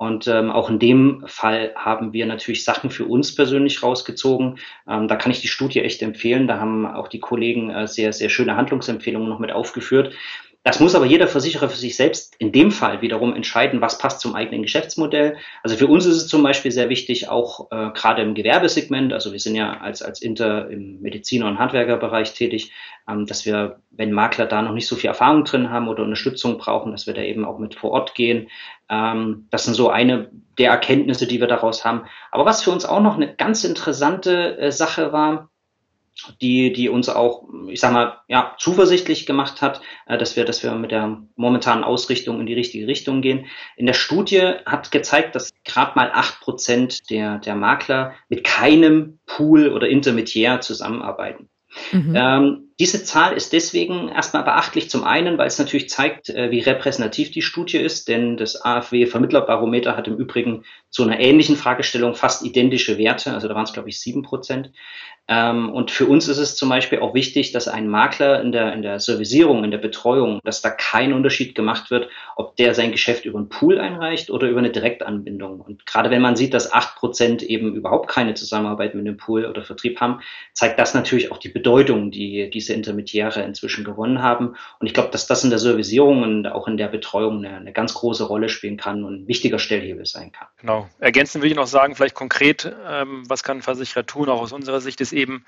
Und 0.04 0.28
ähm, 0.28 0.52
auch 0.52 0.70
in 0.70 0.80
dem 0.80 1.24
Fall 1.28 1.72
haben 1.78 2.12
wir 2.12 2.26
natürlich 2.26 2.66
Sachen 2.66 2.90
für 2.90 3.06
uns 3.06 3.34
persönlich 3.34 3.82
rausgezogen. 3.84 4.60
Ähm, 4.86 5.08
da 5.08 5.16
kann 5.16 5.32
ich 5.32 5.40
die 5.40 5.48
Studie 5.48 5.80
echt 5.80 6.02
empfehlen. 6.02 6.46
Da 6.46 6.60
haben 6.60 6.86
auch 6.86 7.08
die 7.08 7.22
Kollegen 7.22 7.70
äh, 7.70 7.88
sehr, 7.88 8.12
sehr 8.12 8.28
schöne 8.28 8.58
Handlungsempfehlungen 8.58 9.30
noch 9.30 9.40
mit 9.40 9.54
aufgeführt. 9.54 10.14
Das 10.66 10.80
muss 10.80 10.96
aber 10.96 11.06
jeder 11.06 11.28
Versicherer 11.28 11.68
für 11.68 11.78
sich 11.78 11.98
selbst 11.98 12.36
in 12.40 12.54
dem 12.54 12.72
Fall 12.72 13.02
wiederum 13.02 13.36
entscheiden, 13.36 13.82
was 13.82 13.98
passt 13.98 14.22
zum 14.22 14.34
eigenen 14.34 14.62
Geschäftsmodell. 14.62 15.36
Also 15.62 15.76
für 15.76 15.88
uns 15.88 16.06
ist 16.06 16.16
es 16.16 16.28
zum 16.28 16.42
Beispiel 16.42 16.72
sehr 16.72 16.88
wichtig, 16.88 17.28
auch 17.28 17.70
äh, 17.70 17.90
gerade 17.94 18.22
im 18.22 18.34
Gewerbesegment, 18.34 19.12
also 19.12 19.34
wir 19.34 19.40
sind 19.40 19.56
ja 19.56 19.82
als, 19.82 20.02
als 20.02 20.22
Inter 20.22 20.70
im 20.70 21.02
Mediziner- 21.02 21.48
und 21.48 21.60
Handwerkerbereich 21.60 22.34
tätig, 22.34 22.72
ähm, 23.10 23.26
dass 23.26 23.46
wir, 23.46 23.82
wenn 23.92 24.14
Makler 24.14 24.46
da 24.46 24.62
noch 24.62 24.72
nicht 24.72 24.88
so 24.88 24.96
viel 24.96 25.10
Erfahrung 25.10 25.44
drin 25.44 25.70
haben 25.70 25.90
oder 25.90 26.04
Unterstützung 26.04 26.58
brauchen, 26.58 26.94
dass 26.94 27.08
wir 27.08 27.14
da 27.14 27.22
eben 27.22 27.44
auch 27.44 27.60
mit 27.60 27.76
vor 27.76 27.92
Ort 27.92 28.16
gehen. 28.16 28.48
Ähm, 28.90 29.48
das 29.50 29.66
sind 29.66 29.74
so 29.74 29.90
eine 29.90 30.30
der 30.58 30.72
Erkenntnisse, 30.72 31.28
die 31.28 31.42
wir 31.42 31.48
daraus 31.48 31.84
haben. 31.84 32.06
Aber 32.32 32.46
was 32.46 32.64
für 32.64 32.72
uns 32.72 32.86
auch 32.86 33.02
noch 33.02 33.16
eine 33.16 33.36
ganz 33.36 33.66
interessante 33.66 34.58
äh, 34.58 34.72
Sache 34.72 35.12
war, 35.12 35.50
die, 36.42 36.72
die 36.72 36.90
uns 36.90 37.10
auch, 37.10 37.48
ich 37.68 37.80
sag 37.80 37.92
mal, 37.92 38.20
ja, 38.28 38.56
zuversichtlich 38.58 39.26
gemacht 39.26 39.62
hat, 39.62 39.82
äh, 40.06 40.18
dass 40.18 40.36
wir, 40.36 40.46
dass 40.46 40.64
wir 40.64 40.72
mit 40.74 40.92
der 40.92 41.24
momentanen 41.36 41.84
Ausrichtung 41.84 42.40
in 42.40 42.46
die 42.46 42.54
richtige 42.54 42.88
Richtung 42.88 43.22
gehen. 43.22 43.48
In 43.76 43.86
der 43.86 43.94
Studie 43.94 44.54
hat 44.66 44.92
gezeigt, 44.92 45.36
dass 45.36 45.52
gerade 45.64 45.94
mal 45.96 46.12
acht 46.14 46.40
Prozent 46.40 47.10
der, 47.10 47.40
der 47.40 47.56
Makler 47.56 48.14
mit 48.30 48.44
keinem 48.44 49.20
Pool 49.26 49.70
oder 49.70 49.88
Intermediär 49.88 50.62
zusammenarbeiten. 50.62 51.50
Mhm. 51.92 52.14
Ähm, 52.16 52.73
diese 52.80 53.04
Zahl 53.04 53.34
ist 53.34 53.54
deswegen 53.54 54.10
erstmal 54.10 54.44
beachtlich. 54.44 54.90
Zum 54.90 55.04
einen, 55.04 55.38
weil 55.38 55.48
es 55.48 55.60
natürlich 55.60 55.90
zeigt, 55.90 56.30
äh, 56.30 56.52
wie 56.52 56.60
repräsentativ 56.60 57.32
die 57.32 57.42
Studie 57.42 57.78
ist, 57.78 58.08
denn 58.08 58.38
das 58.38 58.64
AfW-Vermittlerbarometer 58.64 59.96
hat 59.96 60.08
im 60.08 60.18
Übrigen 60.18 60.64
zu 60.90 61.04
einer 61.04 61.20
ähnlichen 61.20 61.56
Fragestellung 61.56 62.16
fast 62.16 62.44
identische 62.44 62.98
Werte. 62.98 63.34
Also 63.34 63.48
da 63.48 63.56
waren 63.56 63.66
es, 63.66 63.74
glaube 63.74 63.90
ich, 63.90 64.00
sieben 64.00 64.24
Prozent. 64.24 64.72
Ähm, 65.30 65.70
und 65.70 65.90
für 65.90 66.06
uns 66.06 66.28
ist 66.28 66.38
es 66.38 66.58
zum 66.58 66.68
Beispiel 66.68 67.00
auch 67.00 67.14
wichtig, 67.14 67.54
dass 67.54 67.70
ein 67.70 67.88
Makler 67.88 68.42
in 68.42 68.52
der, 68.52 68.74
in 68.74 68.82
der 68.82 69.00
Servicierung, 69.00 69.64
in 69.64 69.72
der 69.72 69.78
Betreuung, 69.78 70.42
dass 70.44 70.62
da 70.62 70.70
kein 70.70 71.14
Unterschied 71.14 71.56
gemacht 71.56 71.92
wird, 71.92 72.10
ob 72.36 72.58
der 72.58 72.74
sein 72.74 72.92
Geschäft 72.92 73.24
über 73.24 73.40
einen 73.40 73.48
Pool 73.48 73.80
einreicht 73.80 74.30
oder 74.30 74.50
über 74.50 74.60
eine 74.60 74.72
Direktanbindung. 74.72 75.62
Und 75.62 75.86
gerade 75.86 76.10
wenn 76.10 76.22
man 76.22 76.36
sieht, 76.36 76.54
dass 76.54 76.74
acht 76.74 76.98
Prozent 76.98 77.42
eben 77.42 77.74
überhaupt 77.74 78.10
keine 78.10 78.34
Zusammenarbeit 78.34 78.96
mit 78.96 79.08
einem 79.08 79.16
Pool 79.16 79.46
oder 79.46 79.64
Vertrieb 79.64 80.02
haben, 80.02 80.20
zeigt 80.52 80.78
das 80.78 80.94
natürlich 80.94 81.32
auch 81.32 81.38
die 81.38 81.50
Bedeutung, 81.50 82.12
die 82.12 82.50
diese 82.50 82.73
Intermediäre 82.74 83.42
inzwischen 83.44 83.84
gewonnen 83.84 84.22
haben. 84.22 84.56
Und 84.80 84.88
ich 84.88 84.94
glaube, 84.94 85.10
dass 85.12 85.28
das 85.28 85.44
in 85.44 85.50
der 85.50 85.60
Servicierung 85.60 86.24
und 86.24 86.48
auch 86.48 86.68
in 86.68 86.78
der 86.78 86.88
Betreuung 86.88 87.46
eine, 87.46 87.58
eine 87.58 87.74
ganz 87.74 87.94
große 87.94 88.26
Rolle 88.26 88.50
spielen 88.50 88.78
kann 88.78 89.04
und 89.04 89.24
ein 89.24 89.28
wichtiger 89.28 89.60
Stellhebel 89.60 90.06
sein 90.06 90.32
kann. 90.32 90.48
Genau. 90.60 90.90
Ergänzend 91.00 91.44
will 91.44 91.52
ich 91.52 91.58
noch 91.58 91.68
sagen, 91.68 91.96
vielleicht 91.96 92.16
konkret, 92.16 92.72
ähm, 92.88 93.24
was 93.28 93.44
kann 93.44 93.58
ein 93.58 93.62
Versicherer 93.62 94.06
tun, 94.06 94.30
auch 94.30 94.42
aus 94.42 94.52
unserer 94.52 94.82
Sicht, 94.82 95.02
ist 95.02 95.14
eben 95.14 95.46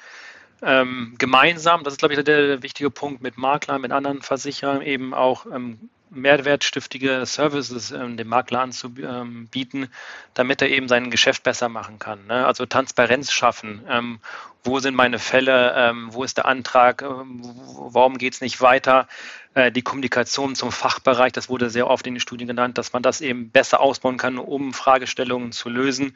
ähm, 0.61 1.15
gemeinsam, 1.17 1.83
das 1.83 1.93
ist 1.93 1.99
glaube 1.99 2.13
ich 2.13 2.23
der 2.23 2.63
wichtige 2.63 2.89
Punkt 2.89 3.21
mit 3.21 3.37
Maklern, 3.37 3.81
mit 3.81 3.91
anderen 3.91 4.21
Versicherern 4.21 4.81
eben 4.81 5.13
auch 5.13 5.45
ähm, 5.53 5.89
mehrwertstiftige 6.09 7.25
Services 7.25 7.91
ähm, 7.91 8.17
dem 8.17 8.27
Makler 8.27 8.61
anzubieten, 8.61 9.89
damit 10.33 10.61
er 10.61 10.69
eben 10.69 10.87
sein 10.87 11.11
Geschäft 11.11 11.43
besser 11.43 11.69
machen 11.69 11.99
kann. 11.99 12.27
Ne? 12.27 12.45
Also 12.45 12.65
Transparenz 12.65 13.31
schaffen. 13.31 13.83
Ähm, 13.89 14.19
wo 14.63 14.79
sind 14.79 14.95
meine 14.95 15.19
Fälle? 15.19 15.73
Ähm, 15.75 16.09
wo 16.11 16.23
ist 16.23 16.37
der 16.37 16.45
Antrag? 16.45 17.01
Ähm, 17.01 17.41
warum 17.77 18.17
geht 18.17 18.33
es 18.33 18.41
nicht 18.41 18.61
weiter? 18.61 19.07
Äh, 19.53 19.71
die 19.71 19.81
Kommunikation 19.81 20.55
zum 20.55 20.71
Fachbereich, 20.71 21.31
das 21.31 21.49
wurde 21.49 21.69
sehr 21.69 21.87
oft 21.87 22.05
in 22.07 22.15
den 22.15 22.19
Studien 22.19 22.47
genannt, 22.47 22.77
dass 22.77 22.93
man 22.93 23.03
das 23.03 23.21
eben 23.21 23.49
besser 23.49 23.79
ausbauen 23.79 24.17
kann, 24.17 24.37
um 24.37 24.73
Fragestellungen 24.73 25.51
zu 25.51 25.69
lösen 25.69 26.15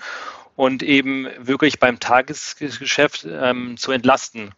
und 0.55 0.83
eben 0.83 1.27
wirklich 1.39 1.79
beim 1.79 1.99
Tagesgeschäft 1.99 3.25
ähm, 3.29 3.77
zu 3.77 3.91
entlasten. 3.91 4.53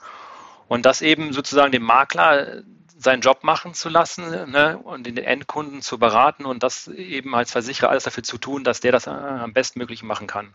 Und 0.67 0.85
das 0.85 1.01
eben 1.01 1.33
sozusagen 1.33 1.71
dem 1.71 1.83
Makler 1.83 2.63
seinen 3.01 3.21
Job 3.21 3.43
machen 3.43 3.73
zu 3.73 3.89
lassen 3.89 4.51
ne, 4.51 4.77
und 4.77 5.05
den 5.05 5.17
Endkunden 5.17 5.81
zu 5.81 5.97
beraten 5.97 6.45
und 6.45 6.61
das 6.61 6.87
eben 6.87 7.33
als 7.33 7.51
Versicherer 7.51 7.89
alles 7.89 8.03
dafür 8.03 8.23
zu 8.23 8.37
tun, 8.37 8.63
dass 8.63 8.79
der 8.79 8.91
das 8.91 9.07
äh, 9.07 9.09
am 9.09 9.53
bestmöglich 9.53 10.03
machen 10.03 10.27
kann. 10.27 10.53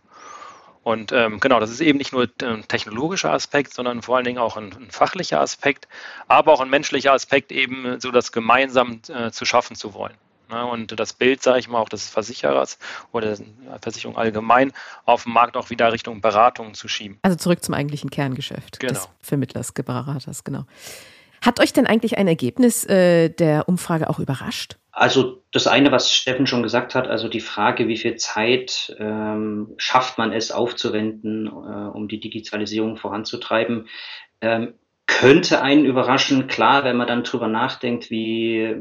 Und 0.83 1.11
ähm, 1.11 1.41
genau, 1.41 1.59
das 1.59 1.69
ist 1.69 1.81
eben 1.81 1.97
nicht 1.97 2.13
nur 2.13 2.29
ein 2.41 2.65
technologischer 2.69 3.33
Aspekt, 3.33 3.73
sondern 3.73 4.01
vor 4.01 4.15
allen 4.15 4.23
Dingen 4.23 4.37
auch 4.37 4.55
ein, 4.55 4.71
ein 4.73 4.89
fachlicher 4.89 5.41
Aspekt, 5.41 5.89
aber 6.29 6.53
auch 6.53 6.61
ein 6.61 6.69
menschlicher 6.69 7.11
Aspekt, 7.11 7.51
eben 7.51 7.99
so 7.99 8.11
das 8.11 8.31
gemeinsam 8.31 9.01
äh, 9.09 9.29
zu 9.31 9.43
schaffen 9.43 9.75
zu 9.75 9.93
wollen. 9.93 10.15
Ne? 10.49 10.65
Und 10.65 10.97
das 10.97 11.11
Bild, 11.11 11.43
sage 11.43 11.59
ich 11.59 11.67
mal, 11.67 11.79
auch 11.79 11.89
des 11.89 12.07
Versicherers 12.07 12.79
oder 13.11 13.35
der 13.35 13.79
Versicherung 13.81 14.15
allgemein 14.17 14.71
auf 15.03 15.23
dem 15.23 15.33
Markt 15.33 15.57
auch 15.57 15.69
wieder 15.69 15.91
Richtung 15.91 16.21
Beratung 16.21 16.73
zu 16.73 16.87
schieben. 16.87 17.19
Also 17.21 17.35
zurück 17.35 17.61
zum 17.65 17.73
eigentlichen 17.73 18.09
Kerngeschäft 18.09 18.79
genau. 18.79 18.93
des 18.93 19.09
Vermittlers, 19.19 19.73
Beraters, 19.73 20.45
genau. 20.45 20.63
Hat 21.41 21.59
euch 21.59 21.73
denn 21.73 21.87
eigentlich 21.87 22.17
ein 22.17 22.27
Ergebnis 22.27 22.85
äh, 22.85 23.29
der 23.29 23.67
Umfrage 23.67 24.09
auch 24.09 24.19
überrascht? 24.19 24.77
Also 24.91 25.43
das 25.51 25.67
eine, 25.67 25.91
was 25.91 26.11
Steffen 26.11 26.47
schon 26.47 26.63
gesagt 26.63 26.95
hat, 26.95 27.07
also 27.07 27.27
die 27.29 27.39
Frage, 27.39 27.87
wie 27.87 27.97
viel 27.97 28.15
Zeit 28.15 28.95
ähm, 28.99 29.75
schafft 29.77 30.17
man 30.17 30.33
es 30.33 30.51
aufzuwenden, 30.51 31.47
äh, 31.47 31.49
um 31.49 32.07
die 32.07 32.19
Digitalisierung 32.19 32.97
voranzutreiben, 32.97 33.87
ähm, 34.41 34.73
könnte 35.05 35.61
einen 35.61 35.85
überraschen. 35.85 36.47
Klar, 36.47 36.83
wenn 36.83 36.97
man 36.97 37.07
dann 37.07 37.23
drüber 37.23 37.47
nachdenkt, 37.47 38.09
wie 38.09 38.75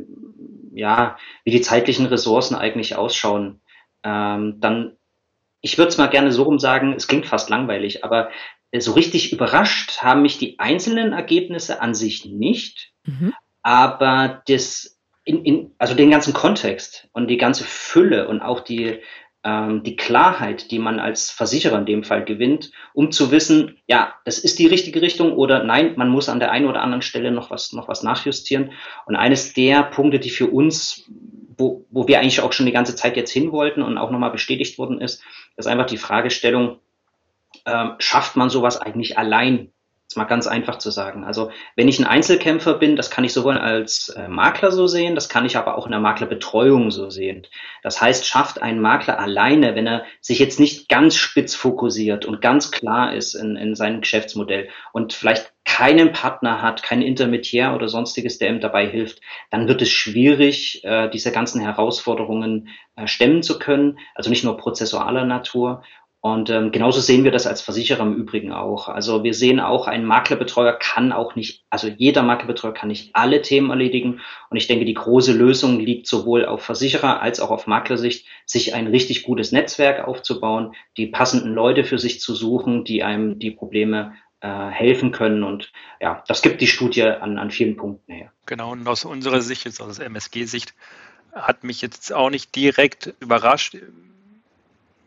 ja, 0.72 1.16
wie 1.44 1.50
die 1.50 1.60
zeitlichen 1.60 2.06
Ressourcen 2.06 2.54
eigentlich 2.54 2.96
ausschauen, 2.96 3.60
ähm, 4.02 4.60
dann 4.60 4.96
ich 5.62 5.78
würde 5.78 5.88
es 5.88 5.98
mal 5.98 6.06
gerne 6.06 6.30
so 6.32 6.44
rum 6.44 6.58
sagen, 6.58 6.92
es 6.92 7.08
klingt 7.08 7.26
fast 7.26 7.50
langweilig, 7.50 8.04
aber 8.04 8.30
so 8.76 8.92
richtig 8.92 9.32
überrascht 9.32 10.02
haben 10.02 10.22
mich 10.22 10.38
die 10.38 10.58
einzelnen 10.58 11.12
Ergebnisse 11.12 11.80
an 11.80 11.94
sich 11.94 12.26
nicht, 12.26 12.92
mhm. 13.04 13.34
aber 13.62 14.42
das 14.46 14.98
in, 15.24 15.44
in, 15.44 15.74
also 15.78 15.94
den 15.94 16.10
ganzen 16.10 16.32
Kontext 16.32 17.08
und 17.12 17.28
die 17.28 17.36
ganze 17.36 17.64
Fülle 17.64 18.28
und 18.28 18.40
auch 18.40 18.60
die, 18.60 19.00
ähm, 19.42 19.82
die 19.82 19.96
Klarheit, 19.96 20.70
die 20.70 20.78
man 20.78 21.00
als 21.00 21.30
Versicherer 21.30 21.78
in 21.78 21.86
dem 21.86 22.04
Fall 22.04 22.24
gewinnt, 22.24 22.70
um 22.94 23.10
zu 23.10 23.30
wissen, 23.32 23.78
ja, 23.86 24.14
das 24.24 24.38
ist 24.38 24.58
die 24.58 24.68
richtige 24.68 25.02
Richtung 25.02 25.32
oder 25.32 25.64
nein, 25.64 25.94
man 25.96 26.08
muss 26.08 26.28
an 26.28 26.38
der 26.38 26.52
einen 26.52 26.66
oder 26.66 26.80
anderen 26.80 27.02
Stelle 27.02 27.32
noch 27.32 27.50
was, 27.50 27.72
noch 27.72 27.88
was 27.88 28.04
nachjustieren. 28.04 28.72
Und 29.06 29.16
eines 29.16 29.52
der 29.52 29.82
Punkte, 29.82 30.20
die 30.20 30.30
für 30.30 30.46
uns, 30.46 31.10
wo, 31.58 31.86
wo 31.90 32.06
wir 32.06 32.20
eigentlich 32.20 32.40
auch 32.40 32.52
schon 32.52 32.66
die 32.66 32.72
ganze 32.72 32.94
Zeit 32.94 33.16
jetzt 33.16 33.32
hin 33.32 33.50
wollten 33.50 33.82
und 33.82 33.98
auch 33.98 34.12
nochmal 34.12 34.30
bestätigt 34.30 34.78
worden 34.78 35.00
ist, 35.00 35.22
ist 35.56 35.66
einfach 35.66 35.86
die 35.86 35.96
Fragestellung, 35.96 36.78
ähm, 37.66 37.94
schafft 37.98 38.36
man 38.36 38.48
sowas 38.48 38.80
eigentlich 38.80 39.18
allein? 39.18 39.72
Das 40.08 40.14
mal 40.14 40.24
ganz 40.24 40.46
einfach 40.46 40.78
zu 40.78 40.92
sagen. 40.92 41.24
Also 41.24 41.50
wenn 41.74 41.88
ich 41.88 41.98
ein 41.98 42.06
Einzelkämpfer 42.06 42.74
bin, 42.74 42.94
das 42.94 43.10
kann 43.10 43.24
ich 43.24 43.32
sowohl 43.32 43.58
als 43.58 44.08
äh, 44.10 44.28
Makler 44.28 44.70
so 44.70 44.86
sehen, 44.86 45.16
das 45.16 45.28
kann 45.28 45.44
ich 45.44 45.56
aber 45.56 45.76
auch 45.76 45.86
in 45.86 45.90
der 45.90 46.00
Maklerbetreuung 46.00 46.92
so 46.92 47.10
sehen. 47.10 47.44
Das 47.82 48.00
heißt, 48.00 48.24
schafft 48.24 48.62
ein 48.62 48.78
Makler 48.78 49.18
alleine, 49.18 49.74
wenn 49.74 49.88
er 49.88 50.04
sich 50.20 50.38
jetzt 50.38 50.60
nicht 50.60 50.88
ganz 50.88 51.16
spitz 51.16 51.56
fokussiert 51.56 52.24
und 52.24 52.40
ganz 52.40 52.70
klar 52.70 53.14
ist 53.14 53.34
in, 53.34 53.56
in 53.56 53.74
seinem 53.74 54.00
Geschäftsmodell 54.00 54.68
und 54.92 55.12
vielleicht 55.12 55.52
keinen 55.64 56.12
Partner 56.12 56.62
hat, 56.62 56.84
kein 56.84 57.02
Intermediär 57.02 57.74
oder 57.74 57.88
sonstiges, 57.88 58.38
der 58.38 58.50
ihm 58.50 58.60
dabei 58.60 58.86
hilft, 58.86 59.20
dann 59.50 59.66
wird 59.66 59.82
es 59.82 59.90
schwierig, 59.90 60.84
äh, 60.84 61.10
diese 61.10 61.32
ganzen 61.32 61.60
Herausforderungen 61.60 62.68
äh, 62.94 63.08
stemmen 63.08 63.42
zu 63.42 63.58
können. 63.58 63.98
Also 64.14 64.30
nicht 64.30 64.44
nur 64.44 64.56
prozessualer 64.56 65.24
Natur. 65.24 65.82
Und 66.26 66.50
ähm, 66.50 66.72
genauso 66.72 67.00
sehen 67.00 67.22
wir 67.22 67.30
das 67.30 67.46
als 67.46 67.62
Versicherer 67.62 68.02
im 68.02 68.16
Übrigen 68.16 68.52
auch. 68.52 68.88
Also 68.88 69.22
wir 69.22 69.32
sehen 69.32 69.60
auch, 69.60 69.86
ein 69.86 70.04
Maklerbetreuer 70.04 70.72
kann 70.72 71.12
auch 71.12 71.36
nicht, 71.36 71.64
also 71.70 71.86
jeder 71.86 72.24
Maklerbetreuer 72.24 72.74
kann 72.74 72.88
nicht 72.88 73.14
alle 73.14 73.42
Themen 73.42 73.70
erledigen. 73.70 74.20
Und 74.50 74.56
ich 74.56 74.66
denke, 74.66 74.84
die 74.84 74.94
große 74.94 75.32
Lösung 75.32 75.78
liegt 75.78 76.08
sowohl 76.08 76.44
auf 76.44 76.64
Versicherer 76.64 77.22
als 77.22 77.38
auch 77.38 77.50
auf 77.50 77.68
Maklersicht, 77.68 78.26
sich 78.44 78.74
ein 78.74 78.88
richtig 78.88 79.22
gutes 79.22 79.52
Netzwerk 79.52 80.08
aufzubauen, 80.08 80.74
die 80.96 81.06
passenden 81.06 81.54
Leute 81.54 81.84
für 81.84 82.00
sich 82.00 82.18
zu 82.18 82.34
suchen, 82.34 82.82
die 82.82 83.04
einem 83.04 83.38
die 83.38 83.52
Probleme 83.52 84.14
äh, 84.40 84.48
helfen 84.48 85.12
können. 85.12 85.44
Und 85.44 85.70
ja, 86.00 86.24
das 86.26 86.42
gibt 86.42 86.60
die 86.60 86.66
Studie 86.66 87.04
an, 87.04 87.38
an 87.38 87.52
vielen 87.52 87.76
Punkten 87.76 88.12
her. 88.12 88.32
Genau, 88.46 88.72
und 88.72 88.88
aus 88.88 89.04
unserer 89.04 89.42
Sicht, 89.42 89.64
jetzt 89.64 89.80
aus 89.80 90.00
MSG-Sicht, 90.00 90.74
hat 91.32 91.62
mich 91.62 91.82
jetzt 91.82 92.12
auch 92.12 92.30
nicht 92.30 92.56
direkt 92.56 93.14
überrascht, 93.20 93.76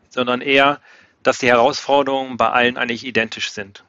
sondern 0.08 0.40
eher, 0.40 0.80
dass 1.22 1.38
die 1.38 1.48
Herausforderungen 1.48 2.36
bei 2.36 2.48
allen 2.50 2.76
eigentlich 2.76 3.04
identisch 3.04 3.50
sind. 3.50 3.84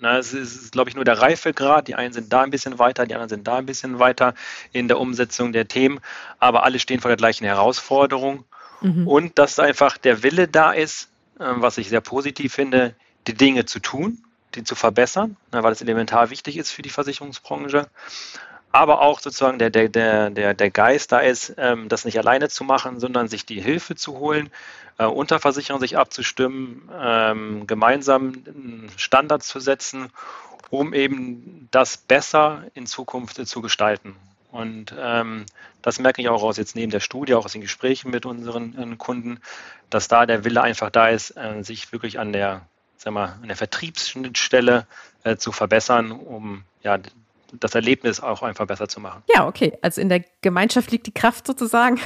Na, 0.00 0.18
es 0.18 0.32
ist, 0.32 0.72
glaube 0.72 0.90
ich, 0.90 0.96
nur 0.96 1.04
der 1.04 1.20
Reifegrad. 1.20 1.86
Die 1.86 1.94
einen 1.94 2.12
sind 2.12 2.32
da 2.32 2.42
ein 2.42 2.50
bisschen 2.50 2.78
weiter, 2.78 3.06
die 3.06 3.14
anderen 3.14 3.28
sind 3.28 3.46
da 3.46 3.56
ein 3.56 3.66
bisschen 3.66 3.98
weiter 3.98 4.34
in 4.72 4.88
der 4.88 4.98
Umsetzung 4.98 5.52
der 5.52 5.68
Themen, 5.68 6.00
aber 6.38 6.64
alle 6.64 6.78
stehen 6.78 7.00
vor 7.00 7.10
der 7.10 7.16
gleichen 7.16 7.44
Herausforderung. 7.44 8.44
Mhm. 8.80 9.06
Und 9.06 9.38
dass 9.38 9.58
einfach 9.58 9.98
der 9.98 10.22
Wille 10.22 10.48
da 10.48 10.72
ist, 10.72 11.08
ähm, 11.40 11.62
was 11.62 11.78
ich 11.78 11.88
sehr 11.88 12.00
positiv 12.00 12.54
finde, 12.54 12.94
die 13.26 13.34
Dinge 13.34 13.64
zu 13.66 13.80
tun, 13.80 14.22
die 14.54 14.64
zu 14.64 14.74
verbessern, 14.74 15.36
weil 15.50 15.72
es 15.72 15.82
elementar 15.82 16.30
wichtig 16.30 16.56
ist 16.56 16.70
für 16.70 16.82
die 16.82 16.90
Versicherungsbranche 16.90 17.88
aber 18.72 19.00
auch 19.00 19.20
sozusagen 19.20 19.58
der, 19.58 19.70
der, 19.70 19.88
der, 19.88 20.54
der, 20.54 20.70
Geist 20.70 21.12
da 21.12 21.20
ist, 21.20 21.54
ähm, 21.56 21.88
das 21.88 22.04
nicht 22.04 22.18
alleine 22.18 22.48
zu 22.48 22.64
machen, 22.64 23.00
sondern 23.00 23.28
sich 23.28 23.46
die 23.46 23.60
Hilfe 23.60 23.94
zu 23.94 24.18
holen, 24.18 24.50
äh, 24.98 25.04
unter 25.04 25.38
Versicherern 25.38 25.80
sich 25.80 25.96
abzustimmen, 25.96 26.90
ähm, 27.00 27.66
gemeinsam 27.66 28.44
Standards 28.96 29.48
zu 29.48 29.60
setzen, 29.60 30.10
um 30.70 30.92
eben 30.92 31.68
das 31.70 31.96
besser 31.96 32.64
in 32.74 32.86
Zukunft 32.86 33.46
zu 33.46 33.62
gestalten. 33.62 34.16
Und 34.50 34.94
ähm, 34.98 35.46
das 35.82 35.98
merke 35.98 36.22
ich 36.22 36.28
auch 36.28 36.42
aus 36.42 36.56
jetzt 36.56 36.76
neben 36.76 36.90
der 36.90 37.00
Studie, 37.00 37.34
auch 37.34 37.44
aus 37.44 37.52
den 37.52 37.60
Gesprächen 37.60 38.10
mit 38.10 38.26
unseren 38.26 38.92
äh, 38.92 38.96
Kunden, 38.96 39.40
dass 39.90 40.08
da 40.08 40.26
der 40.26 40.44
Wille 40.44 40.62
einfach 40.62 40.90
da 40.90 41.08
ist, 41.08 41.36
äh, 41.36 41.62
sich 41.62 41.92
wirklich 41.92 42.18
an 42.18 42.32
der, 42.32 42.62
sag 42.96 43.12
mal, 43.12 43.36
an 43.42 43.48
der 43.48 43.56
Vertriebsschnittstelle 43.56 44.86
äh, 45.24 45.36
zu 45.36 45.52
verbessern, 45.52 46.10
um 46.10 46.64
ja 46.82 46.98
das 47.60 47.74
Erlebnis 47.74 48.20
auch 48.20 48.42
einfach 48.42 48.66
besser 48.66 48.88
zu 48.88 49.00
machen. 49.00 49.22
Ja, 49.34 49.46
okay. 49.46 49.72
Also 49.82 50.00
in 50.00 50.08
der 50.08 50.24
Gemeinschaft 50.42 50.90
liegt 50.90 51.06
die 51.06 51.14
Kraft 51.14 51.46
sozusagen 51.46 51.98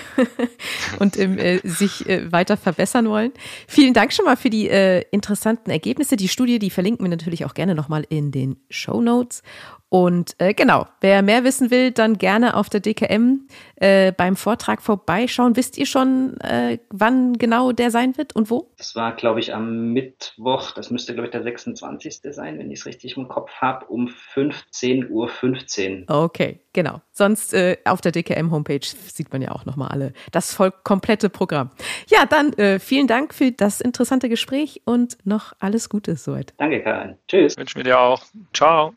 und 0.99 1.16
im 1.16 1.38
äh, 1.38 1.59
sich 1.64 2.09
äh, 2.09 2.30
weiter 2.32 2.56
verbessern 2.56 3.09
wollen. 3.09 3.32
Vielen 3.66 3.94
Dank 3.94 4.12
schon 4.12 4.25
mal 4.25 4.37
für 4.37 4.50
die 4.50 4.68
äh, 4.68 5.04
interessanten 5.11 5.70
Ergebnisse. 5.70 6.16
Die 6.16 6.28
Studie, 6.28 6.59
die 6.59 6.70
verlinken 6.70 7.04
wir 7.04 7.11
natürlich 7.11 7.44
auch 7.44 7.54
gerne 7.54 7.75
nochmal 7.75 8.04
in 8.09 8.30
den 8.30 8.56
Show 8.70 9.00
Notes. 9.00 9.42
Und 9.90 10.37
äh, 10.38 10.54
genau, 10.54 10.87
wer 11.00 11.20
mehr 11.20 11.42
wissen 11.42 11.73
will, 11.73 11.90
dann 11.90 12.16
gerne 12.16 12.56
auf 12.56 12.70
der 12.70 12.78
DKM 12.78 13.49
äh, 13.75 14.12
beim 14.12 14.37
Vortrag 14.37 14.82
vorbeischauen. 14.82 15.56
Wisst 15.56 15.76
ihr 15.78 15.87
schon, 15.87 16.38
äh, 16.40 16.78
wann 16.90 17.38
genau 17.38 17.73
der 17.73 17.90
sein 17.90 18.16
wird 18.16 18.37
und 18.37 18.50
wo? 18.50 18.70
Das 18.78 18.94
war, 18.94 19.16
glaube 19.16 19.40
ich, 19.40 19.52
am 19.52 19.92
Mittwoch, 19.92 20.70
das 20.70 20.92
müsste, 20.92 21.12
glaube 21.14 21.26
ich, 21.26 21.32
der 21.32 21.42
26. 21.42 22.20
sein, 22.30 22.59
wenn 22.61 22.70
ich 22.70 22.78
es 22.78 22.87
richtig 22.87 23.16
im 23.16 23.26
Kopf 23.26 23.50
habe, 23.61 23.87
um 23.87 24.06
15.15 24.06 25.09
Uhr. 25.09 25.28
15. 25.28 26.04
Okay, 26.09 26.61
genau. 26.73 27.00
Sonst 27.11 27.52
äh, 27.52 27.76
auf 27.85 28.00
der 28.00 28.12
DKM-Homepage 28.12 28.85
sieht 28.85 29.32
man 29.32 29.42
ja 29.42 29.50
auch 29.50 29.64
nochmal 29.64 29.88
alle, 29.88 30.12
das 30.30 30.54
voll 30.54 30.70
komplette 30.70 31.30
Programm. 31.30 31.70
Ja, 32.09 32.26
dann 32.26 32.52
äh, 32.52 32.78
vielen 32.78 33.09
Dank 33.09 33.35
für 33.35 33.50
das 33.50 33.80
interessante 33.80 34.28
Gespräch 34.28 34.82
und 34.85 35.18
noch 35.25 35.52
alles 35.59 35.88
Gute 35.88 36.14
soweit. 36.14 36.54
Danke, 36.59 36.80
Karin. 36.80 37.16
Tschüss. 37.26 37.56
Wünschen 37.56 37.78
wir 37.78 37.85
dir 37.85 37.99
auch. 37.99 38.23
Ciao. 38.52 38.94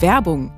Werbung. 0.00 0.50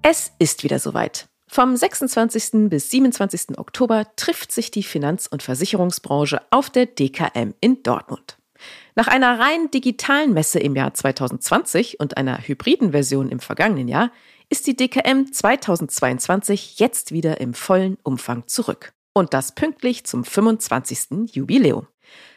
Es 0.00 0.32
ist 0.38 0.64
wieder 0.64 0.78
soweit. 0.78 1.28
Vom 1.46 1.76
26. 1.76 2.70
bis 2.70 2.90
27. 2.90 3.58
Oktober 3.58 4.06
trifft 4.16 4.50
sich 4.50 4.70
die 4.70 4.82
Finanz- 4.82 5.26
und 5.26 5.42
Versicherungsbranche 5.42 6.40
auf 6.50 6.70
der 6.70 6.86
DKM 6.86 7.52
in 7.60 7.82
Dortmund. 7.82 8.38
Nach 8.94 9.06
einer 9.06 9.38
rein 9.38 9.70
digitalen 9.70 10.32
Messe 10.32 10.58
im 10.58 10.74
Jahr 10.74 10.94
2020 10.94 12.00
und 12.00 12.16
einer 12.16 12.38
hybriden 12.38 12.92
Version 12.92 13.28
im 13.28 13.40
vergangenen 13.40 13.88
Jahr 13.88 14.10
ist 14.48 14.66
die 14.66 14.74
DKM 14.74 15.30
2022 15.30 16.78
jetzt 16.78 17.12
wieder 17.12 17.42
im 17.42 17.52
vollen 17.52 17.98
Umfang 18.04 18.46
zurück. 18.46 18.94
Und 19.12 19.34
das 19.34 19.54
pünktlich 19.54 20.06
zum 20.06 20.24
25. 20.24 21.34
Jubiläum. 21.34 21.88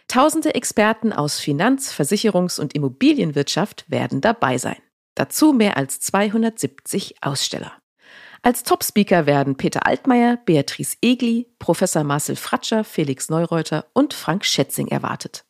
Tausende 0.09 0.53
Experten 0.53 1.13
aus 1.13 1.39
Finanz-, 1.39 1.93
Versicherungs- 1.97 2.59
und 2.59 2.75
Immobilienwirtschaft 2.75 3.89
werden 3.89 4.19
dabei 4.19 4.57
sein. 4.57 4.75
Dazu 5.21 5.53
mehr 5.53 5.77
als 5.77 5.99
270 5.99 7.17
Aussteller. 7.21 7.73
Als 8.41 8.63
Top-Speaker 8.63 9.27
werden 9.27 9.55
Peter 9.55 9.85
Altmaier, 9.85 10.39
Beatrice 10.47 10.97
Egli, 10.99 11.45
Professor 11.59 12.03
Marcel 12.03 12.35
Fratscher, 12.35 12.83
Felix 12.83 13.29
Neureuter 13.29 13.85
und 13.93 14.15
Frank 14.15 14.45
Schätzing 14.45 14.87
erwartet. 14.87 15.45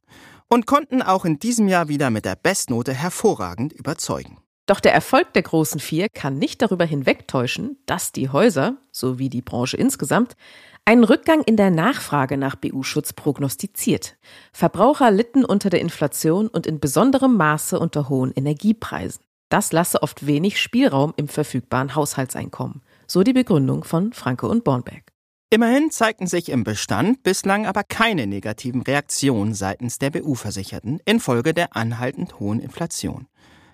und 0.53 0.67
konnten 0.67 1.01
auch 1.01 1.25
in 1.25 1.39
diesem 1.39 1.67
Jahr 1.67 1.89
wieder 1.89 2.11
mit 2.11 2.27
der 2.27 2.37
Bestnote 2.37 2.93
hervorragend 2.93 3.73
überzeugen. 3.73 4.37
Doch 4.67 4.81
der 4.81 4.93
Erfolg 4.93 5.33
der 5.33 5.45
großen 5.45 5.81
vier 5.81 6.09
kann 6.11 6.39
nicht 6.39 6.61
darüber 6.61 6.85
hinwegtäuschen, 6.85 7.79
dass 7.87 8.13
die 8.13 8.29
Häuser, 8.29 8.77
sowie 8.91 9.31
die 9.31 9.41
Branche 9.41 9.79
insgesamt, 9.79 10.37
einen 10.85 11.05
Rückgang 11.05 11.41
in 11.41 11.57
der 11.57 11.71
Nachfrage 11.71 12.37
nach 12.37 12.57
BU-Schutz 12.57 13.15
prognostiziert. 13.15 14.19
Verbraucher 14.53 15.11
litten 15.11 15.47
unter 15.47 15.71
der 15.71 15.81
Inflation 15.81 16.49
und 16.49 16.67
in 16.67 16.81
besonderem 16.81 17.39
Maße 17.39 17.79
unter 17.79 18.11
hohen 18.11 18.33
Energiepreisen. 18.33 19.25
Das 19.49 19.73
lasse 19.73 20.03
oft 20.03 20.27
wenig 20.27 20.61
Spielraum 20.61 21.15
im 21.17 21.29
verfügbaren 21.29 21.95
Haushaltseinkommen. 21.95 22.83
So 23.07 23.23
die 23.23 23.33
Begründung 23.33 23.85
von 23.85 24.13
Franke 24.13 24.49
und 24.49 24.65
Bornberg. 24.65 25.12
Immerhin 25.53 25.91
zeigten 25.91 26.27
sich 26.27 26.49
im 26.49 26.65
Bestand 26.65 27.23
bislang 27.25 27.67
aber 27.67 27.85
keine 27.85 28.27
negativen 28.27 28.81
Reaktionen 28.81 29.53
seitens 29.53 29.99
der 29.99 30.09
BU-Versicherten 30.09 30.99
infolge 31.05 31.53
der 31.53 31.77
anhaltend 31.77 32.41
hohen 32.41 32.59
Inflation. 32.59 33.27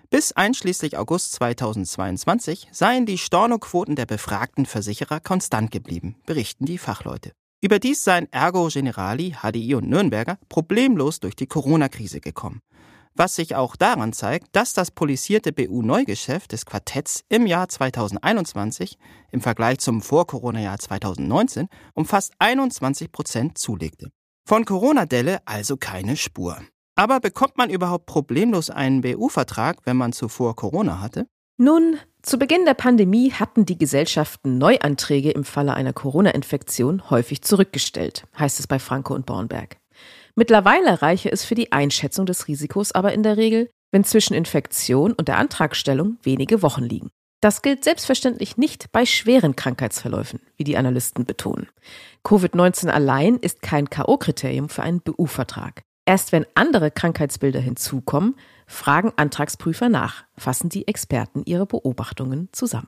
Bis 0.09 0.33
einschließlich 0.33 0.97
August 0.97 1.31
2022 1.35 2.67
seien 2.73 3.05
die 3.05 3.17
Stornoquoten 3.17 3.95
der 3.95 4.05
befragten 4.05 4.65
Versicherer 4.65 5.21
konstant 5.21 5.71
geblieben, 5.71 6.17
berichten 6.25 6.65
die 6.65 6.77
Fachleute. 6.77 7.31
Überdies 7.61 8.03
seien 8.03 8.29
Ergo 8.33 8.67
Generali, 8.67 9.37
HDI 9.41 9.75
und 9.75 9.87
Nürnberger 9.87 10.37
problemlos 10.49 11.21
durch 11.21 11.37
die 11.37 11.47
Corona-Krise 11.47 12.19
gekommen 12.19 12.59
was 13.15 13.35
sich 13.35 13.55
auch 13.55 13.75
daran 13.75 14.13
zeigt, 14.13 14.47
dass 14.53 14.73
das 14.73 14.91
polisierte 14.91 15.51
BU-Neugeschäft 15.51 16.51
des 16.51 16.65
Quartetts 16.65 17.23
im 17.29 17.45
Jahr 17.45 17.67
2021 17.67 18.97
im 19.31 19.41
Vergleich 19.41 19.79
zum 19.79 20.01
Vor-Corona-Jahr 20.01 20.79
2019 20.79 21.67
um 21.93 22.05
fast 22.05 22.33
21 22.39 23.11
Prozent 23.11 23.57
zulegte. 23.57 24.09
Von 24.45 24.65
Corona-Delle 24.65 25.39
also 25.45 25.77
keine 25.77 26.17
Spur. 26.17 26.57
Aber 26.95 27.19
bekommt 27.19 27.57
man 27.57 27.69
überhaupt 27.69 28.07
problemlos 28.07 28.69
einen 28.69 29.01
BU-Vertrag, 29.01 29.77
wenn 29.85 29.95
man 29.95 30.11
zuvor 30.11 30.55
Corona 30.55 30.99
hatte? 30.99 31.27
Nun, 31.57 31.97
zu 32.21 32.37
Beginn 32.37 32.65
der 32.65 32.73
Pandemie 32.73 33.31
hatten 33.31 33.65
die 33.65 33.77
Gesellschaften 33.77 34.57
Neuanträge 34.57 35.31
im 35.31 35.43
Falle 35.43 35.73
einer 35.73 35.93
Corona-Infektion 35.93 37.09
häufig 37.09 37.41
zurückgestellt, 37.41 38.25
heißt 38.37 38.59
es 38.59 38.67
bei 38.67 38.79
Franco 38.79 39.13
und 39.13 39.25
Bornberg. 39.25 39.77
Mittlerweile 40.35 41.01
reiche 41.01 41.31
es 41.31 41.43
für 41.43 41.55
die 41.55 41.71
Einschätzung 41.71 42.25
des 42.25 42.47
Risikos 42.47 42.91
aber 42.91 43.13
in 43.13 43.23
der 43.23 43.37
Regel, 43.37 43.69
wenn 43.91 44.03
zwischen 44.03 44.33
Infektion 44.33 45.13
und 45.13 45.27
der 45.27 45.37
Antragstellung 45.37 46.17
wenige 46.23 46.61
Wochen 46.61 46.83
liegen. 46.83 47.09
Das 47.41 47.61
gilt 47.61 47.85
selbstverständlich 47.85 48.57
nicht 48.57 48.91
bei 48.91 49.05
schweren 49.05 49.55
Krankheitsverläufen, 49.55 50.41
wie 50.57 50.65
die 50.65 50.75
Analysten 50.75 51.25
betonen. 51.25 51.69
Covid-19 52.25 52.89
allein 52.89 53.37
ist 53.37 53.61
kein 53.61 53.89
KO-Kriterium 53.89 54.67
für 54.67 54.83
einen 54.83 54.99
BU-Vertrag. 54.99 55.83
Erst 56.05 56.31
wenn 56.31 56.45
andere 56.55 56.91
Krankheitsbilder 56.91 57.59
hinzukommen, 57.59 58.35
fragen 58.67 59.13
Antragsprüfer 59.15 59.87
nach, 59.89 60.25
fassen 60.37 60.69
die 60.69 60.87
Experten 60.87 61.43
ihre 61.45 61.65
Beobachtungen 61.65 62.49
zusammen. 62.51 62.87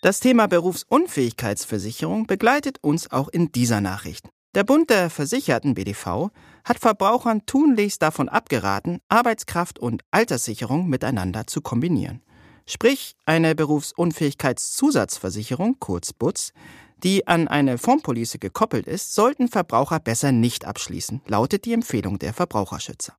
Das 0.00 0.20
Thema 0.20 0.46
Berufsunfähigkeitsversicherung 0.46 2.26
begleitet 2.26 2.78
uns 2.82 3.10
auch 3.10 3.28
in 3.28 3.50
dieser 3.52 3.80
Nachricht. 3.80 4.28
Der 4.54 4.64
Bund 4.64 4.88
der 4.88 5.10
Versicherten 5.10 5.74
BDV 5.74 6.30
hat 6.64 6.78
Verbrauchern 6.78 7.44
tunlichst 7.44 8.00
davon 8.00 8.30
abgeraten, 8.30 9.00
Arbeitskraft 9.08 9.78
und 9.78 10.04
Alterssicherung 10.10 10.88
miteinander 10.88 11.46
zu 11.46 11.60
kombinieren. 11.60 12.22
Sprich, 12.66 13.14
eine 13.26 13.54
Berufsunfähigkeitszusatzversicherung, 13.54 15.76
kurz 15.80 16.14
BUTZ, 16.14 16.54
die 17.02 17.26
an 17.26 17.46
eine 17.46 17.76
Formpolice 17.78 18.38
gekoppelt 18.38 18.86
ist, 18.86 19.14
sollten 19.14 19.48
Verbraucher 19.48 20.00
besser 20.00 20.32
nicht 20.32 20.64
abschließen, 20.64 21.20
lautet 21.26 21.66
die 21.66 21.74
Empfehlung 21.74 22.18
der 22.18 22.32
Verbraucherschützer. 22.32 23.16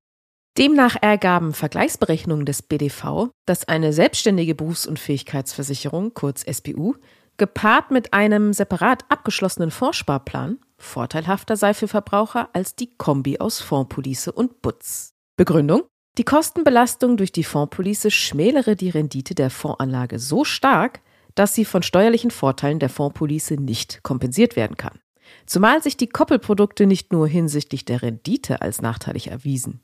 Demnach 0.58 0.96
ergaben 1.00 1.54
Vergleichsberechnungen 1.54 2.46
des 2.46 2.63
BDV, 2.63 3.30
dass 3.46 3.68
eine 3.68 3.94
selbstständige 3.94 4.56
Berufsunfähigkeitsversicherung, 4.56 6.15
kurz 6.15 6.44
SBU, 6.44 6.96
gepaart 7.38 7.92
mit 7.92 8.13
einem 8.13 8.52
separat 8.52 9.06
abgeschlossenen 9.10 9.70
Vorsparplan 9.72 10.58
vorteilhafter 10.80 11.56
sei 11.56 11.74
für 11.74 11.88
Verbraucher 11.88 12.50
als 12.54 12.76
die 12.76 12.96
Kombi 12.98 13.39
aus 13.39 13.60
Fondspolice 13.60 14.32
und 14.32 14.62
Butz. 14.62 15.13
Begründung? 15.38 15.84
Die 16.18 16.26
Kostenbelastung 16.26 17.18
durch 17.18 17.32
die 17.32 17.44
Fondspolice 17.44 18.12
schmälere 18.12 18.76
die 18.76 18.89
Rendite 18.89 19.36
der 19.36 19.50
Fondsanlage 19.50 20.20
so 20.20 20.44
stark, 20.44 21.02
dass 21.36 21.54
sie 21.54 21.65
von 21.65 21.84
steuerlichen 21.84 22.32
Vorteilen 22.32 22.80
der 22.80 22.89
Fondspolice 22.89 23.56
nicht 23.56 24.04
kompensiert 24.04 24.56
werden 24.56 24.76
kann. 24.76 25.00
Zumal 25.46 25.82
sich 25.82 25.96
die 25.96 26.10
Koppelprodukte 26.10 26.86
nicht 26.86 27.13
nur 27.13 27.28
hinsichtlich 27.28 27.86
der 27.86 28.02
Rendite 28.02 28.62
als 28.62 28.82
nachteilig 28.82 29.30
erwiesen. 29.30 29.82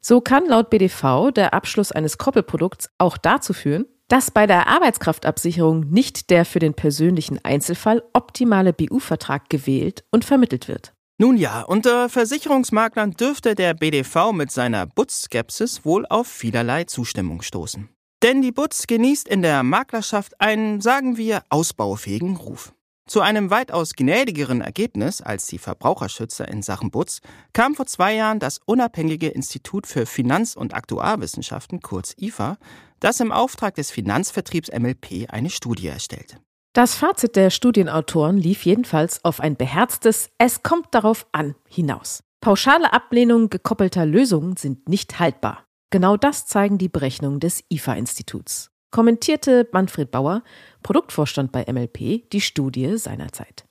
So 0.00 0.20
kann 0.20 0.46
laut 0.46 0.70
BDV 0.70 1.30
der 1.32 1.52
Abschluss 1.52 1.92
eines 1.92 2.18
Koppelprodukts 2.18 2.90
auch 2.98 3.16
dazu 3.16 3.52
führen, 3.52 3.86
dass 4.14 4.30
bei 4.30 4.46
der 4.46 4.68
Arbeitskraftabsicherung 4.68 5.90
nicht 5.90 6.30
der 6.30 6.44
für 6.44 6.60
den 6.60 6.74
persönlichen 6.74 7.44
Einzelfall 7.44 8.00
optimale 8.12 8.72
BU-Vertrag 8.72 9.50
gewählt 9.50 10.04
und 10.12 10.24
vermittelt 10.24 10.68
wird. 10.68 10.94
Nun 11.18 11.36
ja, 11.36 11.62
unter 11.62 12.08
Versicherungsmaklern 12.08 13.14
dürfte 13.14 13.56
der 13.56 13.74
BDV 13.74 14.30
mit 14.30 14.52
seiner 14.52 14.86
Butz-Skepsis 14.86 15.84
wohl 15.84 16.06
auf 16.06 16.28
vielerlei 16.28 16.84
Zustimmung 16.84 17.42
stoßen. 17.42 17.88
Denn 18.22 18.40
die 18.40 18.52
Butz 18.52 18.86
genießt 18.86 19.26
in 19.26 19.42
der 19.42 19.64
Maklerschaft 19.64 20.40
einen, 20.40 20.80
sagen 20.80 21.16
wir, 21.16 21.42
ausbaufähigen 21.48 22.36
Ruf. 22.36 22.72
Zu 23.06 23.20
einem 23.20 23.50
weitaus 23.50 23.94
gnädigeren 23.94 24.62
Ergebnis 24.62 25.20
als 25.20 25.46
die 25.46 25.58
Verbraucherschützer 25.58 26.48
in 26.48 26.62
Sachen 26.62 26.90
Butz 26.90 27.20
kam 27.52 27.74
vor 27.74 27.86
zwei 27.86 28.14
Jahren 28.14 28.38
das 28.38 28.60
unabhängige 28.64 29.28
Institut 29.28 29.86
für 29.86 30.06
Finanz- 30.06 30.56
und 30.56 30.72
Aktuarwissenschaften, 30.72 31.80
kurz 31.82 32.14
IFA, 32.18 32.56
das 33.00 33.20
im 33.20 33.30
Auftrag 33.30 33.74
des 33.74 33.90
Finanzvertriebs 33.90 34.70
MLP 34.72 35.28
eine 35.28 35.50
Studie 35.50 35.88
erstellte. 35.88 36.38
Das 36.72 36.94
Fazit 36.94 37.36
der 37.36 37.50
Studienautoren 37.50 38.38
lief 38.38 38.64
jedenfalls 38.64 39.22
auf 39.22 39.38
ein 39.38 39.56
beherztes 39.56 40.30
Es 40.38 40.62
kommt 40.62 40.86
darauf 40.92 41.26
an 41.32 41.54
hinaus. 41.68 42.24
Pauschale 42.40 42.92
Ablehnungen 42.92 43.50
gekoppelter 43.50 44.06
Lösungen 44.06 44.56
sind 44.56 44.88
nicht 44.88 45.20
haltbar. 45.20 45.66
Genau 45.90 46.16
das 46.16 46.46
zeigen 46.46 46.78
die 46.78 46.88
Berechnungen 46.88 47.38
des 47.38 47.62
IFA-Instituts. 47.70 48.73
Kommentierte 48.94 49.68
Manfred 49.72 50.12
Bauer, 50.12 50.44
Produktvorstand 50.84 51.50
bei 51.50 51.64
MLP, 51.66 52.30
die 52.30 52.40
Studie 52.40 52.96
seinerzeit. 52.96 53.64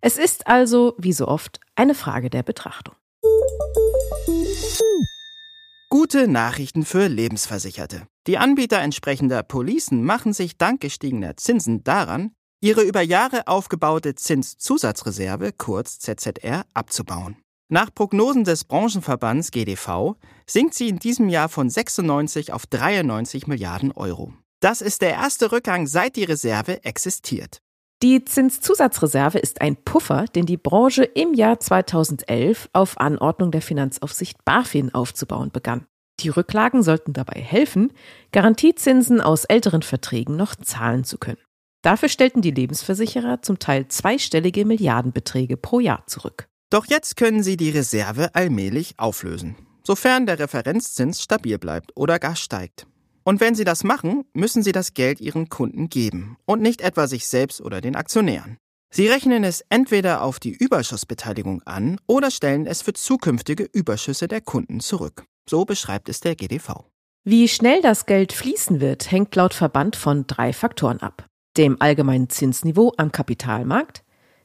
Es 0.00 0.16
ist 0.16 0.46
also, 0.46 0.94
wie 0.96 1.12
so 1.12 1.28
oft, 1.28 1.60
eine 1.74 1.94
Frage 1.94 2.30
der 2.30 2.42
Betrachtung. 2.42 2.94
Gute 5.90 6.28
Nachrichten 6.28 6.86
für 6.86 7.08
Lebensversicherte. 7.08 8.06
Die 8.26 8.38
Anbieter 8.38 8.78
entsprechender 8.78 9.42
Policen 9.42 10.02
machen 10.02 10.32
sich 10.32 10.56
dank 10.56 10.80
gestiegener 10.80 11.36
Zinsen 11.36 11.84
daran, 11.84 12.32
ihre 12.62 12.84
über 12.84 13.02
Jahre 13.02 13.46
aufgebaute 13.48 14.14
Zinszusatzreserve, 14.14 15.52
kurz 15.52 15.98
ZZR, 15.98 16.64
abzubauen. 16.72 17.36
Nach 17.68 17.92
Prognosen 17.94 18.44
des 18.44 18.64
Branchenverbands 18.64 19.50
GDV 19.50 20.14
sinkt 20.46 20.72
sie 20.72 20.88
in 20.88 20.98
diesem 20.98 21.28
Jahr 21.28 21.50
von 21.50 21.68
96 21.68 22.54
auf 22.54 22.64
93 22.64 23.46
Milliarden 23.46 23.92
Euro. 23.92 24.32
Das 24.64 24.80
ist 24.80 25.02
der 25.02 25.10
erste 25.10 25.52
Rückgang, 25.52 25.86
seit 25.86 26.16
die 26.16 26.24
Reserve 26.24 26.82
existiert. 26.86 27.58
Die 28.02 28.24
Zinszusatzreserve 28.24 29.38
ist 29.38 29.60
ein 29.60 29.76
Puffer, 29.76 30.24
den 30.34 30.46
die 30.46 30.56
Branche 30.56 31.04
im 31.04 31.34
Jahr 31.34 31.60
2011 31.60 32.70
auf 32.72 32.98
Anordnung 32.98 33.50
der 33.50 33.60
Finanzaufsicht 33.60 34.42
BaFin 34.46 34.94
aufzubauen 34.94 35.50
begann. 35.52 35.84
Die 36.20 36.30
Rücklagen 36.30 36.82
sollten 36.82 37.12
dabei 37.12 37.42
helfen, 37.42 37.92
Garantiezinsen 38.32 39.20
aus 39.20 39.44
älteren 39.44 39.82
Verträgen 39.82 40.34
noch 40.36 40.54
zahlen 40.54 41.04
zu 41.04 41.18
können. 41.18 41.42
Dafür 41.82 42.08
stellten 42.08 42.40
die 42.40 42.50
Lebensversicherer 42.50 43.42
zum 43.42 43.58
Teil 43.58 43.88
zweistellige 43.88 44.64
Milliardenbeträge 44.64 45.58
pro 45.58 45.78
Jahr 45.78 46.06
zurück. 46.06 46.46
Doch 46.70 46.86
jetzt 46.86 47.18
können 47.18 47.42
sie 47.42 47.58
die 47.58 47.68
Reserve 47.68 48.34
allmählich 48.34 48.94
auflösen, 48.96 49.56
sofern 49.86 50.24
der 50.24 50.38
Referenzzins 50.38 51.20
stabil 51.20 51.58
bleibt 51.58 51.92
oder 51.96 52.18
gar 52.18 52.34
steigt. 52.34 52.86
Und 53.24 53.40
wenn 53.40 53.54
Sie 53.54 53.64
das 53.64 53.84
machen, 53.84 54.24
müssen 54.34 54.62
Sie 54.62 54.72
das 54.72 54.92
Geld 54.92 55.20
Ihren 55.20 55.48
Kunden 55.48 55.88
geben 55.88 56.36
und 56.44 56.60
nicht 56.60 56.82
etwa 56.82 57.06
sich 57.06 57.26
selbst 57.26 57.60
oder 57.60 57.80
den 57.80 57.96
Aktionären. 57.96 58.58
Sie 58.92 59.08
rechnen 59.08 59.42
es 59.42 59.64
entweder 59.70 60.22
auf 60.22 60.38
die 60.38 60.52
Überschussbeteiligung 60.52 61.62
an 61.62 61.98
oder 62.06 62.30
stellen 62.30 62.66
es 62.66 62.82
für 62.82 62.92
zukünftige 62.92 63.64
Überschüsse 63.64 64.28
der 64.28 64.40
Kunden 64.40 64.78
zurück. 64.78 65.24
So 65.48 65.64
beschreibt 65.64 66.08
es 66.08 66.20
der 66.20 66.36
GDV. 66.36 66.84
Wie 67.24 67.48
schnell 67.48 67.80
das 67.80 68.06
Geld 68.06 68.32
fließen 68.32 68.80
wird, 68.80 69.10
hängt 69.10 69.34
laut 69.34 69.54
Verband 69.54 69.96
von 69.96 70.26
drei 70.26 70.52
Faktoren 70.52 71.00
ab. 71.00 71.26
Dem 71.56 71.80
allgemeinen 71.80 72.28
Zinsniveau 72.28 72.92
am 72.96 73.10
Kapitalmarkt, 73.10 74.04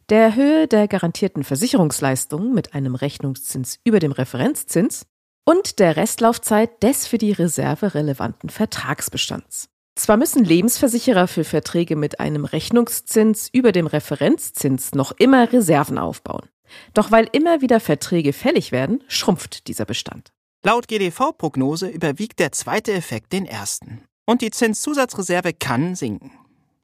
der 0.10 0.36
Höhe 0.36 0.68
der 0.68 0.88
garantierten 0.88 1.44
Versicherungsleistungen 1.44 2.54
mit 2.54 2.74
einem 2.74 2.96
Rechnungszins 2.96 3.80
über 3.84 4.00
dem 4.00 4.14
Referenzzins 4.14 5.06
und 5.50 5.80
der 5.80 5.98
Restlaufzeit 5.98 6.84
des 6.84 7.08
für 7.08 7.18
die 7.18 7.32
Reserve 7.32 7.96
relevanten 7.96 8.52
Vertragsbestands. 8.52 9.68
Zwar 9.96 10.16
müssen 10.16 10.44
Lebensversicherer 10.44 11.28
für 11.28 11.44
Verträge 11.44 11.96
mit 11.96 12.20
einem 12.20 12.46
Rechnungszins 12.46 13.50
über 13.52 13.72
dem 13.72 13.88
Referenzzins 13.88 14.94
noch 14.94 15.12
immer 15.14 15.52
Reserven 15.52 15.98
aufbauen. 15.98 16.48
Doch 16.94 17.10
weil 17.10 17.28
immer 17.32 17.62
wieder 17.62 17.80
Verträge 17.80 18.32
fällig 18.32 18.72
werden, 18.72 19.04
schrumpft 19.08 19.68
dieser 19.68 19.86
Bestand. 19.86 20.30
Laut 20.64 20.88
GDV-Prognose 20.88 21.88
überwiegt 21.88 22.38
der 22.38 22.52
zweite 22.52 22.94
Effekt 22.94 23.34
den 23.34 23.48
ersten. 23.48 24.04
Und 24.28 24.44
die 24.44 24.52
Zinszusatzreserve 24.52 25.54
kann 25.54 25.96
sinken. 25.96 26.32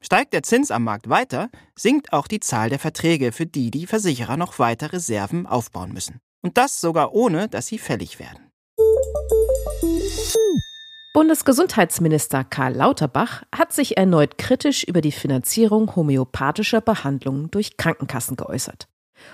Steigt 0.00 0.32
der 0.32 0.42
Zins 0.42 0.72
am 0.72 0.82
Markt 0.82 1.08
weiter, 1.08 1.50
sinkt 1.76 2.12
auch 2.12 2.26
die 2.26 2.40
Zahl 2.40 2.68
der 2.68 2.80
Verträge, 2.80 3.30
für 3.30 3.46
die 3.46 3.70
die 3.70 3.86
Versicherer 3.86 4.36
noch 4.36 4.58
weiter 4.58 4.92
Reserven 4.92 5.46
aufbauen 5.46 5.92
müssen. 5.92 6.18
Und 6.42 6.58
das 6.58 6.80
sogar 6.80 7.14
ohne, 7.14 7.48
dass 7.48 7.68
sie 7.68 7.78
fällig 7.78 8.18
werden. 8.18 8.45
Bundesgesundheitsminister 11.16 12.44
Karl 12.44 12.74
Lauterbach 12.74 13.42
hat 13.50 13.72
sich 13.72 13.96
erneut 13.96 14.36
kritisch 14.36 14.84
über 14.84 15.00
die 15.00 15.12
Finanzierung 15.12 15.96
homöopathischer 15.96 16.82
Behandlungen 16.82 17.50
durch 17.50 17.78
Krankenkassen 17.78 18.36
geäußert 18.36 18.86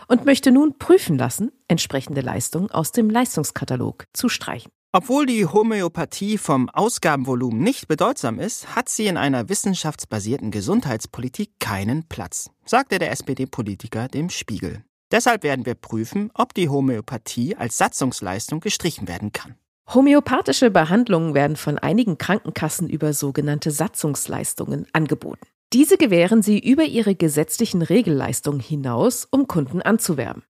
und 0.07 0.25
möchte 0.25 0.53
nun 0.53 0.79
prüfen 0.79 1.19
lassen, 1.19 1.51
entsprechende 1.69 2.21
Leistungen 2.21 2.71
aus 2.71 2.93
dem 2.93 3.11
Leistungskatalog 3.11 4.07
zu 4.13 4.29
streichen. 4.29 4.71
Obwohl 4.93 5.27
die 5.27 5.47
Homöopathie 5.47 6.37
vom 6.37 6.69
Ausgabenvolumen 6.69 7.63
nicht 7.63 7.89
bedeutsam 7.89 8.39
ist, 8.39 8.77
hat 8.77 8.89
sie 8.89 9.07
in 9.07 9.17
einer 9.17 9.49
wissenschaftsbasierten 9.49 10.51
Gesundheitspolitik 10.51 11.59
keinen 11.59 12.07
Platz, 12.09 12.51
sagte 12.65 12.99
der 12.99 13.11
SPD-Politiker 13.11 14.09
dem 14.09 14.29
Spiegel. 14.29 14.85
Deshalb 15.11 15.43
werden 15.43 15.67
wir 15.67 15.75
prüfen, 15.75 16.31
ob 16.35 16.55
die 16.55 16.69
Homöopathie 16.69 17.57
als 17.57 17.79
Satzungsleistung 17.79 18.61
gestrichen 18.61 19.09
werden 19.09 19.33
kann. 19.33 19.57
Homöopathische 19.93 20.71
Behandlungen 20.71 21.35
werden 21.35 21.57
von 21.57 21.79
einigen 21.79 22.19
Krankenkassen 22.19 22.89
über 22.89 23.13
sogenannte 23.13 23.71
Satzungsleistungen 23.71 24.87
angeboten. 24.93 25.47
Diese 25.73 25.97
gewähren 25.97 26.43
sie 26.43 26.59
über 26.59 26.85
ihre 26.85 27.15
gesetzlichen 27.15 27.81
Regelleistungen 27.81 28.61
hinaus, 28.61 29.27
um 29.31 29.49
Kunden 29.49 29.81
anzuwerben. 29.81 30.43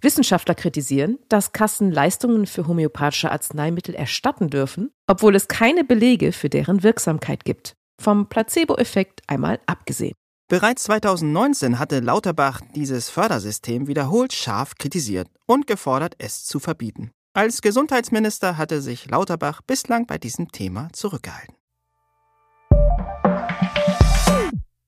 Wissenschaftler 0.00 0.54
kritisieren, 0.54 1.18
dass 1.28 1.52
Kassen 1.52 1.90
Leistungen 1.90 2.46
für 2.46 2.68
homöopathische 2.68 3.32
Arzneimittel 3.32 3.96
erstatten 3.96 4.50
dürfen, 4.50 4.90
obwohl 5.08 5.34
es 5.34 5.48
keine 5.48 5.82
Belege 5.82 6.30
für 6.30 6.48
deren 6.48 6.84
Wirksamkeit 6.84 7.44
gibt. 7.44 7.74
Vom 8.00 8.28
Placebo-Effekt 8.28 9.22
einmal 9.26 9.58
abgesehen. 9.66 10.14
Bereits 10.48 10.84
2019 10.84 11.80
hatte 11.80 11.98
Lauterbach 11.98 12.60
dieses 12.76 13.10
Fördersystem 13.10 13.88
wiederholt 13.88 14.32
scharf 14.32 14.76
kritisiert 14.76 15.28
und 15.46 15.66
gefordert, 15.66 16.14
es 16.18 16.44
zu 16.44 16.60
verbieten. 16.60 17.10
Als 17.38 17.62
Gesundheitsminister 17.62 18.58
hatte 18.58 18.80
sich 18.80 19.08
Lauterbach 19.08 19.62
bislang 19.62 20.06
bei 20.08 20.18
diesem 20.18 20.50
Thema 20.50 20.88
zurückgehalten. 20.92 21.54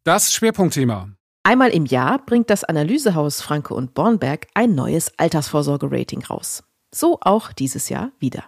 Das 0.02 0.34
Schwerpunktthema. 0.34 1.10
Einmal 1.44 1.70
im 1.70 1.86
Jahr 1.86 2.18
bringt 2.26 2.50
das 2.50 2.64
Analysehaus 2.64 3.40
Franke 3.40 3.72
und 3.74 3.94
Bornberg 3.94 4.48
ein 4.54 4.74
neues 4.74 5.16
Altersvorsorgerating 5.16 6.24
raus. 6.24 6.64
So 6.92 7.18
auch 7.20 7.52
dieses 7.52 7.88
Jahr 7.88 8.10
wieder. 8.18 8.42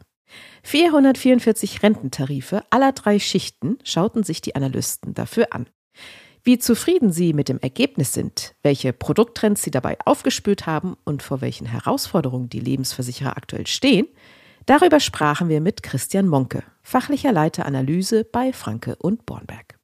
444 0.65 1.85
Rententarife 1.85 2.65
aller 2.71 2.91
drei 2.91 3.21
Schichten 3.21 3.79
schauten 3.85 4.25
sich 4.25 4.41
die 4.41 4.57
Analysten 4.57 5.15
dafür 5.15 5.53
an. 5.53 5.69
Wie 6.45 6.59
zufrieden 6.59 7.13
sie 7.13 7.35
mit 7.35 7.49
dem 7.49 7.61
Ergebnis 7.61 8.13
sind, 8.13 8.57
welche 8.65 8.93
Produkttrends 8.93 9.63
sie 9.63 9.71
dabei 9.71 9.97
aufgespürt 10.05 10.67
haben 10.67 10.97
und 11.05 11.23
vor 11.23 11.41
welchen 11.41 11.67
Herausforderungen 11.69 12.49
die 12.49 12.59
Lebensversicherer 12.59 13.37
aktuell 13.37 13.69
stehen, 13.69 14.09
darüber 14.67 14.99
sprachen 14.99 15.49
wir 15.49 15.61
mit 15.61 15.85
Christian 15.85 16.27
Monke, 16.27 16.65
fachlicher 16.83 17.31
Leiter 17.31 17.65
Analyse 17.65 18.25
bei 18.25 18.53
Franke 18.53 18.97
und 18.97 19.25
Bornberg. 19.25 19.79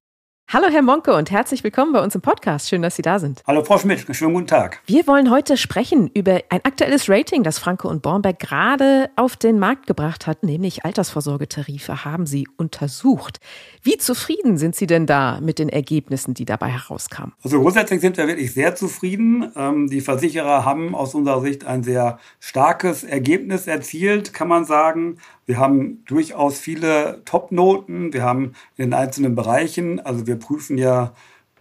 Hallo 0.51 0.69
Herr 0.71 0.81
Monke 0.81 1.13
und 1.13 1.31
herzlich 1.31 1.63
willkommen 1.63 1.93
bei 1.93 2.03
uns 2.03 2.15
im 2.15 2.23
Podcast. 2.23 2.71
Schön, 2.71 2.81
dass 2.81 2.97
Sie 2.97 3.03
da 3.03 3.19
sind. 3.19 3.43
Hallo 3.47 3.63
Frau 3.63 3.77
Schmidt, 3.77 4.07
schönen 4.17 4.33
guten 4.33 4.47
Tag. 4.47 4.81
Wir 4.87 5.07
wollen 5.07 5.31
heute 5.31 5.59
sprechen 5.59 6.11
über 6.15 6.41
ein 6.49 6.61
aktuelles 6.65 7.11
Rating, 7.11 7.43
das 7.43 7.59
Franke 7.59 7.87
und 7.87 8.01
Bornberg 8.01 8.39
gerade 8.39 9.11
auf 9.17 9.37
den 9.37 9.59
Markt 9.59 9.87
gebracht 9.87 10.27
hat, 10.27 10.45
nämlich 10.45 10.87
Altersvorsorgetarife 10.87 12.07
haben 12.07 12.25
Sie 12.25 12.49
untersucht. 12.57 13.41
Wie 13.83 13.99
zufrieden 13.99 14.57
sind 14.57 14.75
Sie 14.75 14.87
denn 14.87 15.05
da 15.05 15.39
mit 15.43 15.59
den 15.59 15.69
Ergebnissen, 15.69 16.33
die 16.33 16.47
dabei 16.47 16.69
herauskamen? 16.69 17.35
Also 17.45 17.61
grundsätzlich 17.61 18.01
sind 18.01 18.17
wir 18.17 18.27
wirklich 18.27 18.55
sehr 18.55 18.75
zufrieden. 18.75 19.53
Ähm, 19.55 19.89
die 19.89 20.01
Versicherer 20.01 20.65
haben 20.65 20.95
aus 20.95 21.15
unserer 21.15 21.43
Sicht 21.43 21.67
ein 21.67 21.83
sehr 21.83 22.19
starkes 22.41 23.05
Ergebnis 23.05 23.67
erzielt, 23.67 24.33
kann 24.33 24.49
man 24.49 24.65
sagen. 24.65 25.19
Wir 25.49 25.57
haben 25.57 26.05
durchaus 26.05 26.59
viele 26.59 27.23
Top-Noten. 27.25 28.13
Wir 28.13 28.23
haben 28.23 28.53
in 28.77 28.93
einzelnen 28.93 29.35
Bereichen, 29.35 29.99
also 29.99 30.27
wir 30.27 30.37
prüfen 30.37 30.77
ja 30.77 31.15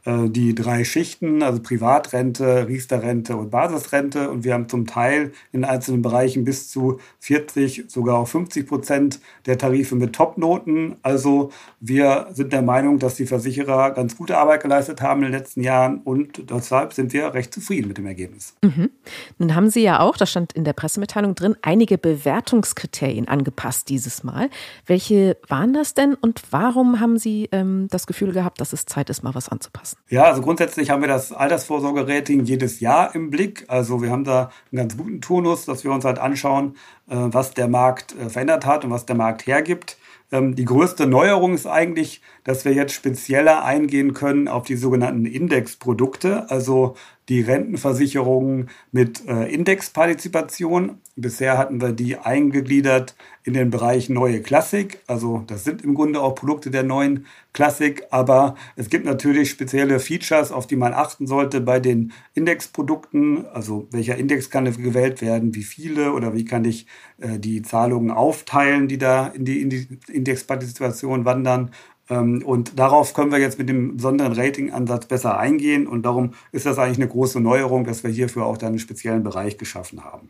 die 0.08 0.56
drei 0.56 0.84
Schichten, 0.84 1.43
also 1.43 1.62
Privatrente, 1.62 2.67
Riester-Rente 2.67 3.36
und 3.36 3.50
Basisrente. 3.50 4.30
Und 4.30 4.43
wir 4.43 4.54
haben 4.54 4.70
zum 4.70 4.88
Teil 4.88 5.34
in 5.52 5.65
einzelnen 5.65 6.02
Bereichen 6.02 6.46
bis 6.46 6.70
zu 6.70 7.00
40, 7.20 7.86
sogar 7.88 8.17
auch 8.17 8.28
50 8.28 8.67
Prozent 8.67 9.20
der 9.46 9.58
Tarife 9.58 9.96
mit 9.96 10.13
Topnoten. 10.13 10.96
Also 11.02 11.52
wir 11.80 12.28
sind 12.32 12.54
der 12.54 12.62
Meinung, 12.62 13.00
dass 13.00 13.15
die 13.15 13.26
Versicherer 13.26 13.91
ganz 13.91 14.17
gute 14.17 14.38
Arbeit 14.38 14.63
geleistet 14.63 15.02
haben 15.02 15.24
in 15.24 15.32
den 15.32 15.39
letzten 15.39 15.62
Jahren 15.62 16.02
und 16.04 16.50
deshalb 16.50 16.93
sind 16.93 17.13
wir 17.13 17.34
recht 17.34 17.54
zufrieden 17.54 17.88
mit 17.88 17.98
dem 17.98 18.06
Ergebnis. 18.06 18.56
Mhm. 18.63 18.89
Nun 19.38 19.56
haben 19.56 19.70
Sie 19.70 19.82
ja 19.82 20.00
auch, 20.00 20.17
das 20.17 20.32
stand 20.32 20.54
in 20.54 20.63
der 20.63 20.74
Pressemitteilung 20.74 21.36
drin, 21.36 21.56
einige 21.62 21.98
Bewertungskriterien 21.98 23.28
angepasst 23.28 23.89
dieses 23.89 24.24
Mal. 24.24 24.50
Welche 24.86 25.38
waren 25.48 25.74
das 25.74 25.93
denn 25.93 26.15
und 26.15 26.41
warum 26.52 27.00
haben 27.00 27.17
Sie 27.17 27.50
ähm, 27.52 27.88
das 27.89 28.08
Gefühl 28.08 28.32
gehabt, 28.32 28.62
dass 28.62 28.74
es 28.74 28.86
Zeit 28.86 29.10
ist, 29.10 29.24
mal 29.24 29.36
was 29.36 29.50
anzupassen? 29.50 29.96
Ja, 30.10 30.23
also 30.23 30.41
grundsätzlich 30.41 30.89
haben 30.89 31.01
wir 31.01 31.10
das 31.10 31.33
Altersvorsorgerating 31.33 32.45
jedes 32.45 32.79
Jahr 32.79 33.13
im 33.13 33.29
Blick. 33.29 33.65
Also 33.67 34.01
wir 34.01 34.10
haben 34.10 34.23
da 34.23 34.51
einen 34.71 34.77
ganz 34.77 34.95
guten 34.95 35.19
Turnus, 35.19 35.65
dass 35.65 35.83
wir 35.83 35.91
uns 35.91 36.05
halt 36.05 36.17
anschauen, 36.17 36.75
äh, 37.10 37.15
was 37.17 37.53
der 37.53 37.67
Markt 37.67 38.15
äh, 38.17 38.29
verändert 38.29 38.65
hat 38.65 38.86
und 38.86 38.91
was 38.91 39.05
der 39.05 39.17
Markt 39.17 39.45
hergibt. 39.47 39.97
Ähm, 40.31 40.55
die 40.55 40.63
größte 40.63 41.07
Neuerung 41.07 41.53
ist 41.53 41.67
eigentlich, 41.67 42.21
dass 42.45 42.63
wir 42.63 42.73
jetzt 42.73 42.93
spezieller 42.93 43.65
eingehen 43.65 44.13
können 44.13 44.47
auf 44.47 44.63
die 44.63 44.77
sogenannten 44.77 45.25
Indexprodukte, 45.25 46.49
also 46.49 46.95
die 47.30 47.42
Rentenversicherungen 47.42 48.70
mit 48.92 49.28
äh, 49.28 49.52
Indexpartizipation. 49.54 51.00
Bisher 51.16 51.58
hatten 51.58 51.82
wir 51.82 51.92
die 51.92 52.18
eingegliedert 52.18 53.16
in 53.44 53.54
den 53.54 53.70
Bereich 53.70 54.10
neue 54.10 54.42
Klassik. 54.42 55.00
Also 55.08 55.44
das 55.48 55.63
sind 55.63 55.84
im 55.84 55.94
Grunde 55.94 56.22
auch 56.22 56.36
Produkte 56.36 56.72
der 56.72 56.84
neuen 56.84 57.26
Klassik, 57.54 58.04
aber 58.12 58.56
es 58.76 58.90
gibt 58.90 59.06
natürlich 59.06 59.50
spezielle 59.50 60.00
Features, 60.00 60.52
auf 60.52 60.68
die 60.68 60.76
man 60.76 60.94
achten 60.94 61.28
sollte 61.28 61.60
bei 61.60 61.80
den 61.80 62.13
Indexprodukten. 62.34 63.46
Also 63.48 63.88
welcher 63.92 64.16
Index 64.16 64.50
kann 64.50 64.66
gewählt 64.66 65.22
werden, 65.22 65.56
wie 65.56 65.63
viele 65.63 66.13
oder 66.13 66.34
wie 66.34 66.46
kann 66.46 66.66
ich 66.66 66.88
äh, 67.20 67.40
die 67.40 67.62
Zahlungen 67.62 68.12
aufteilen, 68.12 68.88
die 68.88 68.98
da 68.98 69.28
in 69.28 69.44
die, 69.44 69.62
in 69.62 69.70
die 69.70 69.88
Indexpartizipation 70.08 71.26
wandern 71.26 71.72
und 72.10 72.80
darauf 72.80 73.13
können 73.13 73.32
wir 73.32 73.39
jetzt 73.39 73.60
mit 73.60 73.67
dem 73.67 73.98
besonderen 73.98 74.34
Ratingansatz 74.34 75.08
besser 75.08 75.38
eingehen. 75.38 75.88
Und 75.88 76.04
darum 76.04 76.32
ist 76.54 76.65
das 76.65 76.80
eigentlich 76.80 77.00
eine 77.00 77.10
große 77.10 77.41
Neuerung, 77.41 77.84
dass 77.84 78.04
wir 78.04 78.12
hierfür 78.12 78.46
auch 78.46 78.58
dann 78.58 78.70
einen 78.70 78.80
speziellen 78.80 79.24
Bereich 79.24 79.58
geschaffen 79.58 80.06
haben. 80.06 80.30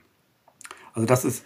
Also 0.94 1.06
das 1.06 1.24
ist 1.24 1.46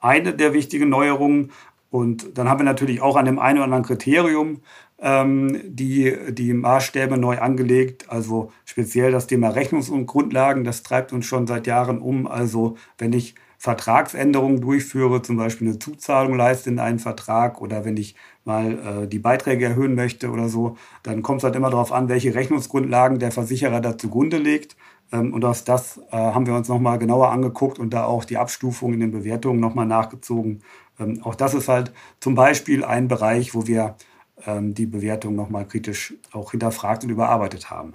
eine 0.00 0.32
der 0.32 0.54
wichtigen 0.54 0.88
Neuerungen. 0.88 1.52
Und 1.90 2.38
dann 2.38 2.48
haben 2.48 2.60
wir 2.60 2.64
natürlich 2.64 3.02
auch 3.02 3.16
an 3.16 3.26
dem 3.26 3.38
einen 3.38 3.58
oder 3.58 3.64
anderen 3.64 3.84
Kriterium 3.84 4.60
ähm, 4.98 5.60
die, 5.64 6.16
die 6.30 6.54
Maßstäbe 6.54 7.18
neu 7.18 7.38
angelegt. 7.38 8.06
Also 8.08 8.52
speziell 8.64 9.12
das 9.12 9.26
Thema 9.26 9.48
Rechnungsgrundlagen, 9.48 10.64
das 10.64 10.82
treibt 10.82 11.12
uns 11.12 11.26
schon 11.26 11.46
seit 11.46 11.66
Jahren 11.66 11.98
um. 11.98 12.26
Also 12.26 12.76
wenn 12.96 13.12
ich 13.12 13.34
Vertragsänderungen 13.60 14.62
durchführe, 14.62 15.20
zum 15.20 15.36
Beispiel 15.36 15.68
eine 15.68 15.78
Zuzahlung 15.78 16.34
leiste 16.34 16.70
in 16.70 16.78
einen 16.78 16.98
Vertrag 16.98 17.60
oder 17.60 17.84
wenn 17.84 17.98
ich 17.98 18.14
mal 18.46 19.02
äh, 19.02 19.06
die 19.06 19.18
Beiträge 19.18 19.66
erhöhen 19.66 19.94
möchte 19.94 20.30
oder 20.30 20.48
so, 20.48 20.78
dann 21.02 21.20
kommt 21.20 21.40
es 21.40 21.44
halt 21.44 21.56
immer 21.56 21.68
darauf 21.68 21.92
an, 21.92 22.08
welche 22.08 22.34
Rechnungsgrundlagen 22.34 23.18
der 23.18 23.32
Versicherer 23.32 23.82
da 23.82 23.98
zugrunde 23.98 24.38
legt. 24.38 24.76
Ähm, 25.12 25.34
und 25.34 25.44
aus 25.44 25.64
das 25.64 25.98
äh, 26.10 26.16
haben 26.16 26.46
wir 26.46 26.54
uns 26.54 26.68
nochmal 26.68 26.98
genauer 26.98 27.30
angeguckt 27.32 27.78
und 27.78 27.92
da 27.92 28.06
auch 28.06 28.24
die 28.24 28.38
Abstufung 28.38 28.94
in 28.94 29.00
den 29.00 29.10
Bewertungen 29.10 29.60
nochmal 29.60 29.84
nachgezogen. 29.84 30.62
Ähm, 30.98 31.20
auch 31.22 31.34
das 31.34 31.52
ist 31.52 31.68
halt 31.68 31.92
zum 32.18 32.34
Beispiel 32.34 32.82
ein 32.82 33.08
Bereich, 33.08 33.54
wo 33.54 33.66
wir 33.66 33.94
ähm, 34.46 34.72
die 34.72 34.86
Bewertung 34.86 35.34
nochmal 35.34 35.66
kritisch 35.68 36.14
auch 36.32 36.52
hinterfragt 36.52 37.04
und 37.04 37.10
überarbeitet 37.10 37.68
haben. 37.68 37.92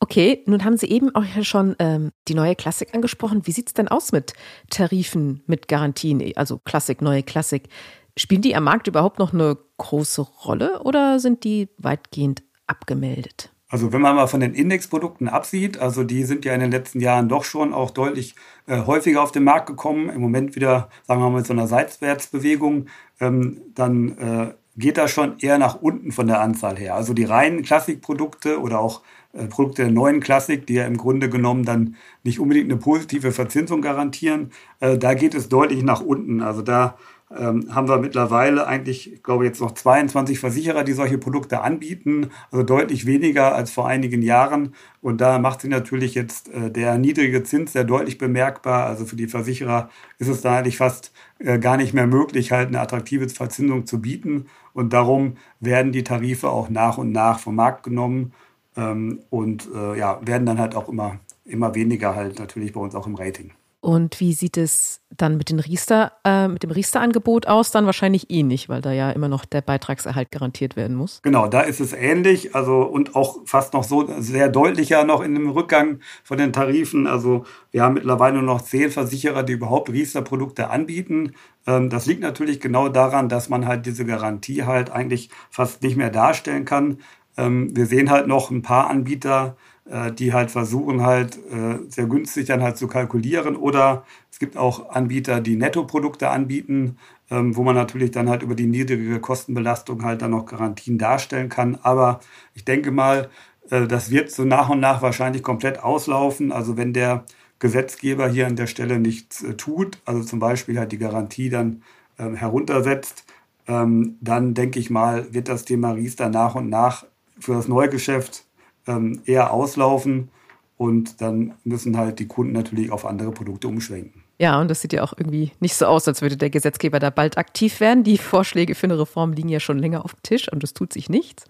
Okay, 0.00 0.42
nun 0.46 0.64
haben 0.64 0.76
Sie 0.76 0.88
eben 0.88 1.14
auch 1.14 1.24
schon 1.42 1.74
ähm, 1.80 2.12
die 2.28 2.34
neue 2.34 2.54
Klassik 2.54 2.94
angesprochen. 2.94 3.46
Wie 3.46 3.52
sieht 3.52 3.68
es 3.68 3.74
denn 3.74 3.88
aus 3.88 4.12
mit 4.12 4.32
Tarifen, 4.70 5.42
mit 5.46 5.66
Garantien, 5.66 6.22
also 6.36 6.58
Klassik, 6.58 7.02
neue 7.02 7.22
Klassik? 7.22 7.68
Spielen 8.16 8.42
die 8.42 8.54
am 8.54 8.64
Markt 8.64 8.86
überhaupt 8.86 9.18
noch 9.18 9.32
eine 9.32 9.58
große 9.78 10.22
Rolle 10.22 10.82
oder 10.82 11.18
sind 11.18 11.44
die 11.44 11.68
weitgehend 11.78 12.42
abgemeldet? 12.66 13.50
Also 13.70 13.92
wenn 13.92 14.00
man 14.00 14.16
mal 14.16 14.28
von 14.28 14.40
den 14.40 14.54
Indexprodukten 14.54 15.28
absieht, 15.28 15.78
also 15.78 16.02
die 16.02 16.24
sind 16.24 16.44
ja 16.44 16.54
in 16.54 16.60
den 16.60 16.70
letzten 16.70 17.00
Jahren 17.00 17.28
doch 17.28 17.44
schon 17.44 17.74
auch 17.74 17.90
deutlich 17.90 18.34
äh, 18.66 18.86
häufiger 18.86 19.22
auf 19.22 19.30
den 19.30 19.44
Markt 19.44 19.66
gekommen. 19.66 20.08
Im 20.08 20.22
Moment 20.22 20.56
wieder, 20.56 20.88
sagen 21.06 21.20
wir 21.20 21.28
mal, 21.28 21.38
mit 21.38 21.46
so 21.46 21.52
einer 21.52 21.66
Seitwärtsbewegung, 21.66 22.86
ähm, 23.20 23.60
dann 23.74 24.16
äh, 24.16 24.54
geht 24.76 24.96
das 24.96 25.10
schon 25.10 25.38
eher 25.38 25.58
nach 25.58 25.74
unten 25.82 26.12
von 26.12 26.28
der 26.28 26.40
Anzahl 26.40 26.78
her. 26.78 26.94
Also 26.94 27.12
die 27.12 27.24
reinen 27.24 27.62
Klassikprodukte 27.62 28.58
oder 28.60 28.78
auch 28.78 29.02
Produkte 29.46 29.82
der 29.82 29.92
neuen 29.92 30.20
Klassik, 30.20 30.66
die 30.66 30.74
ja 30.74 30.86
im 30.86 30.96
Grunde 30.96 31.28
genommen 31.28 31.64
dann 31.64 31.96
nicht 32.24 32.40
unbedingt 32.40 32.70
eine 32.70 32.80
positive 32.80 33.32
Verzinsung 33.32 33.80
garantieren, 33.80 34.50
äh, 34.80 34.98
da 34.98 35.14
geht 35.14 35.34
es 35.34 35.48
deutlich 35.48 35.82
nach 35.82 36.00
unten. 36.00 36.42
Also 36.42 36.62
da 36.62 36.96
ähm, 37.36 37.74
haben 37.74 37.88
wir 37.88 37.98
mittlerweile 37.98 38.66
eigentlich, 38.66 39.12
ich 39.12 39.22
glaube 39.22 39.44
jetzt 39.44 39.60
noch 39.60 39.72
22 39.72 40.38
Versicherer, 40.38 40.82
die 40.82 40.94
solche 40.94 41.18
Produkte 41.18 41.60
anbieten, 41.60 42.30
also 42.50 42.64
deutlich 42.64 43.04
weniger 43.04 43.54
als 43.54 43.70
vor 43.70 43.86
einigen 43.86 44.22
Jahren. 44.22 44.74
Und 45.02 45.20
da 45.20 45.38
macht 45.38 45.60
sich 45.60 45.70
natürlich 45.70 46.14
jetzt 46.14 46.48
äh, 46.54 46.70
der 46.70 46.96
niedrige 46.96 47.42
Zins 47.42 47.74
sehr 47.74 47.84
deutlich 47.84 48.16
bemerkbar. 48.16 48.86
Also 48.86 49.04
für 49.04 49.16
die 49.16 49.28
Versicherer 49.28 49.90
ist 50.18 50.28
es 50.28 50.40
da 50.40 50.58
eigentlich 50.58 50.78
fast 50.78 51.12
äh, 51.38 51.58
gar 51.58 51.76
nicht 51.76 51.92
mehr 51.92 52.06
möglich, 52.06 52.52
halt 52.52 52.68
eine 52.68 52.80
attraktive 52.80 53.28
Verzinsung 53.28 53.86
zu 53.86 54.00
bieten. 54.00 54.46
Und 54.72 54.92
darum 54.94 55.34
werden 55.60 55.92
die 55.92 56.04
Tarife 56.04 56.48
auch 56.48 56.70
nach 56.70 56.96
und 56.96 57.12
nach 57.12 57.40
vom 57.40 57.56
Markt 57.56 57.82
genommen 57.82 58.32
ähm, 58.78 59.20
und 59.28 59.68
äh, 59.74 59.98
ja, 59.98 60.20
werden 60.24 60.46
dann 60.46 60.58
halt 60.58 60.74
auch 60.74 60.88
immer, 60.88 61.18
immer 61.44 61.74
weniger 61.74 62.14
halt 62.14 62.38
natürlich 62.38 62.72
bei 62.72 62.80
uns 62.80 62.94
auch 62.94 63.06
im 63.06 63.16
Rating. 63.16 63.52
Und 63.80 64.18
wie 64.18 64.32
sieht 64.32 64.56
es 64.56 65.00
dann 65.16 65.36
mit, 65.36 65.50
den 65.50 65.60
Riester, 65.60 66.12
äh, 66.24 66.48
mit 66.48 66.64
dem 66.64 66.72
Riester-Angebot 66.72 67.46
aus? 67.46 67.70
Dann 67.70 67.86
wahrscheinlich 67.86 68.28
ähnlich, 68.28 68.64
eh 68.64 68.68
weil 68.68 68.80
da 68.82 68.92
ja 68.92 69.10
immer 69.10 69.28
noch 69.28 69.44
der 69.44 69.60
Beitragserhalt 69.60 70.32
garantiert 70.32 70.74
werden 70.74 70.96
muss. 70.96 71.20
Genau, 71.22 71.46
da 71.46 71.60
ist 71.60 71.78
es 71.78 71.92
ähnlich. 71.92 72.56
Also 72.56 72.82
und 72.82 73.14
auch 73.14 73.38
fast 73.46 73.74
noch 73.74 73.84
so 73.84 74.08
sehr 74.18 74.48
deutlicher 74.48 75.04
noch 75.04 75.20
in 75.20 75.34
dem 75.34 75.48
Rückgang 75.48 76.00
von 76.24 76.38
den 76.38 76.52
Tarifen. 76.52 77.06
Also 77.06 77.44
wir 77.70 77.82
haben 77.82 77.94
mittlerweile 77.94 78.34
nur 78.34 78.42
noch 78.42 78.62
zehn 78.62 78.90
Versicherer, 78.90 79.44
die 79.44 79.52
überhaupt 79.52 79.90
Riester-Produkte 79.90 80.70
anbieten. 80.70 81.34
Ähm, 81.68 81.88
das 81.88 82.06
liegt 82.06 82.20
natürlich 82.20 82.60
genau 82.60 82.88
daran, 82.88 83.28
dass 83.28 83.48
man 83.48 83.68
halt 83.68 83.86
diese 83.86 84.04
Garantie 84.04 84.64
halt 84.64 84.90
eigentlich 84.90 85.30
fast 85.50 85.84
nicht 85.84 85.96
mehr 85.96 86.10
darstellen 86.10 86.64
kann. 86.64 86.98
Ähm, 87.38 87.74
wir 87.74 87.86
sehen 87.86 88.10
halt 88.10 88.26
noch 88.26 88.50
ein 88.50 88.62
paar 88.62 88.90
Anbieter, 88.90 89.56
äh, 89.90 90.12
die 90.12 90.34
halt 90.34 90.50
versuchen 90.50 91.02
halt 91.02 91.38
äh, 91.50 91.78
sehr 91.88 92.06
günstig 92.06 92.46
dann 92.46 92.62
halt 92.62 92.76
zu 92.76 92.88
kalkulieren 92.88 93.56
oder 93.56 94.04
es 94.30 94.38
gibt 94.38 94.56
auch 94.58 94.90
Anbieter, 94.90 95.40
die 95.40 95.56
Nettoprodukte 95.56 96.28
anbieten, 96.28 96.98
ähm, 97.30 97.56
wo 97.56 97.62
man 97.62 97.74
natürlich 97.74 98.10
dann 98.10 98.28
halt 98.28 98.42
über 98.42 98.54
die 98.54 98.66
niedrige 98.66 99.18
Kostenbelastung 99.20 100.04
halt 100.04 100.20
dann 100.20 100.32
noch 100.32 100.44
Garantien 100.46 100.98
darstellen 100.98 101.48
kann. 101.48 101.78
Aber 101.82 102.20
ich 102.54 102.64
denke 102.66 102.90
mal, 102.90 103.30
äh, 103.70 103.86
das 103.86 104.10
wird 104.10 104.30
so 104.30 104.44
nach 104.44 104.68
und 104.68 104.80
nach 104.80 105.00
wahrscheinlich 105.00 105.42
komplett 105.42 105.82
auslaufen. 105.82 106.52
Also 106.52 106.76
wenn 106.76 106.92
der 106.92 107.24
Gesetzgeber 107.58 108.28
hier 108.28 108.46
an 108.46 108.56
der 108.56 108.66
Stelle 108.66 108.98
nichts 108.98 109.44
tut, 109.56 109.98
also 110.04 110.22
zum 110.22 110.38
Beispiel 110.38 110.78
halt 110.78 110.92
die 110.92 110.98
Garantie 110.98 111.48
dann 111.50 111.82
ähm, 112.18 112.34
heruntersetzt, 112.34 113.24
dann 113.66 114.54
denke 114.54 114.78
ich 114.78 114.88
mal, 114.88 115.34
wird 115.34 115.48
das 115.48 115.66
Thema 115.66 115.90
Riester 115.90 116.30
nach 116.30 116.54
und 116.54 116.70
nach 116.70 117.04
für 117.40 117.54
das 117.54 117.68
Neugeschäft 117.68 118.44
ähm, 118.86 119.20
eher 119.24 119.52
auslaufen 119.52 120.30
und 120.76 121.20
dann 121.20 121.54
müssen 121.64 121.96
halt 121.96 122.18
die 122.18 122.28
Kunden 122.28 122.52
natürlich 122.52 122.90
auf 122.92 123.04
andere 123.04 123.32
Produkte 123.32 123.68
umschwenken. 123.68 124.22
Ja, 124.40 124.60
und 124.60 124.70
das 124.70 124.80
sieht 124.80 124.92
ja 124.92 125.02
auch 125.02 125.12
irgendwie 125.16 125.50
nicht 125.58 125.74
so 125.74 125.86
aus, 125.86 126.06
als 126.06 126.22
würde 126.22 126.36
der 126.36 126.48
Gesetzgeber 126.48 127.00
da 127.00 127.10
bald 127.10 127.36
aktiv 127.36 127.80
werden. 127.80 128.04
Die 128.04 128.18
Vorschläge 128.18 128.76
für 128.76 128.86
eine 128.86 128.98
Reform 128.98 129.32
liegen 129.32 129.48
ja 129.48 129.58
schon 129.58 129.80
länger 129.80 130.04
auf 130.04 130.14
dem 130.14 130.22
Tisch 130.22 130.50
und 130.50 130.62
es 130.62 130.74
tut 130.74 130.92
sich 130.92 131.10
nichts. 131.10 131.44